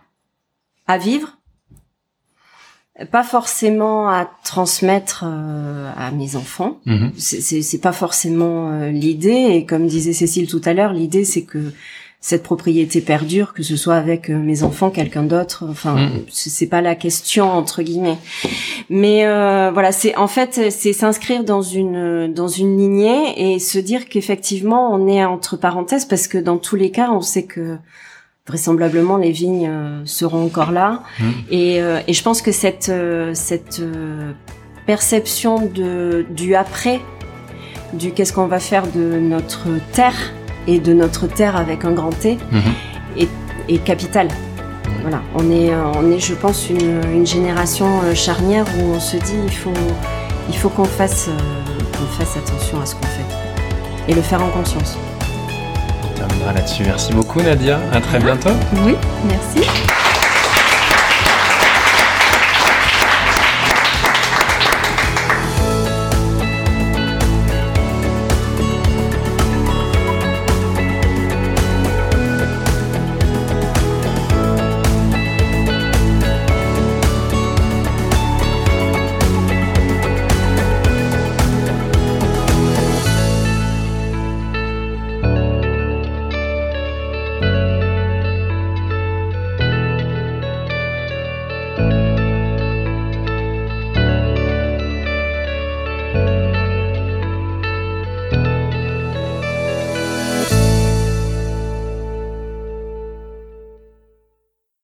à 0.85 0.97
vivre 0.97 1.37
pas 3.05 3.23
forcément 3.23 4.09
à 4.09 4.29
transmettre 4.43 5.23
euh, 5.25 5.91
à 5.95 6.11
mes 6.11 6.35
enfants. 6.35 6.79
Mhm. 6.85 7.11
C'est 7.17 7.81
pas 7.81 7.91
forcément 7.91 8.71
euh, 8.71 8.89
l'idée. 8.89 9.47
Et 9.51 9.65
comme 9.65 9.87
disait 9.87 10.13
Cécile 10.13 10.47
tout 10.47 10.61
à 10.65 10.73
l'heure, 10.73 10.93
l'idée 10.93 11.25
c'est 11.25 11.43
que 11.43 11.73
cette 12.23 12.43
propriété 12.43 13.01
perdure, 13.01 13.53
que 13.53 13.63
ce 13.63 13.75
soit 13.75 13.95
avec 13.95 14.29
euh, 14.29 14.37
mes 14.37 14.61
enfants, 14.61 14.91
quelqu'un 14.91 15.23
d'autre. 15.23 15.65
Enfin, 15.67 15.95
mhm. 15.95 16.23
c'est 16.29 16.67
pas 16.67 16.81
la 16.81 16.95
question 16.95 17.49
entre 17.51 17.81
guillemets. 17.81 18.17
Mais 18.89 19.23
voilà, 19.71 19.91
c'est 19.91 20.15
en 20.17 20.27
fait 20.27 20.69
c'est 20.69 20.93
s'inscrire 20.93 21.43
dans 21.43 21.61
une 21.61 22.33
dans 22.33 22.47
une 22.47 22.77
lignée 22.77 23.53
et 23.53 23.59
se 23.59 23.79
dire 23.79 24.07
qu'effectivement 24.09 24.93
on 24.93 25.07
est 25.07 25.23
entre 25.23 25.57
parenthèses 25.57 26.05
parce 26.05 26.27
que 26.27 26.37
dans 26.37 26.57
tous 26.57 26.75
les 26.75 26.91
cas 26.91 27.09
on 27.11 27.21
sait 27.21 27.43
que 27.43 27.77
vraisemblablement 28.51 29.15
les 29.15 29.31
vignes 29.31 29.69
euh, 29.69 30.01
seront 30.03 30.45
encore 30.45 30.71
là. 30.71 31.03
Mmh. 31.19 31.23
Et, 31.51 31.81
euh, 31.81 32.01
et, 32.05 32.13
je 32.13 32.21
pense 32.21 32.41
que 32.41 32.51
cette, 32.51 32.89
euh, 32.89 33.31
cette 33.33 33.81
perception 34.85 35.65
de, 35.65 36.25
du 36.29 36.55
après, 36.55 36.99
du 37.93 38.11
qu'est-ce 38.11 38.33
qu'on 38.33 38.47
va 38.47 38.59
faire 38.59 38.83
de 38.87 39.19
notre 39.19 39.67
terre 39.93 40.33
et 40.67 40.79
de 40.79 40.93
notre 40.93 41.27
terre 41.27 41.55
avec 41.55 41.85
un 41.85 41.91
grand 41.91 42.11
T, 42.11 42.35
mmh. 42.35 42.57
est, 43.17 43.29
est 43.69 43.83
capitale. 43.83 44.27
Voilà, 45.01 45.21
on 45.35 45.49
est, 45.49 45.73
on 45.73 46.11
est, 46.11 46.19
je 46.19 46.33
pense, 46.33 46.69
une, 46.69 47.01
une, 47.11 47.25
génération 47.25 47.87
charnière 48.13 48.65
où 48.77 48.95
on 48.95 48.99
se 48.99 49.17
dit 49.17 49.39
il 49.45 49.53
faut, 49.53 49.73
il 50.49 50.55
faut 50.55 50.69
qu'on 50.69 50.85
fasse, 50.85 51.29
qu'on 51.93 52.23
fasse 52.23 52.37
attention 52.37 52.79
à 52.81 52.85
ce 52.85 52.95
qu'on 52.95 53.07
fait 53.07 53.25
et 54.07 54.13
le 54.13 54.21
faire 54.21 54.43
en 54.43 54.49
conscience 54.49 54.97
là-dessus. 56.53 56.83
Merci 56.85 57.13
beaucoup 57.13 57.41
Nadia, 57.41 57.79
à 57.93 58.01
très 58.01 58.19
bientôt. 58.19 58.49
Oui, 58.85 58.95
merci. 59.27 59.67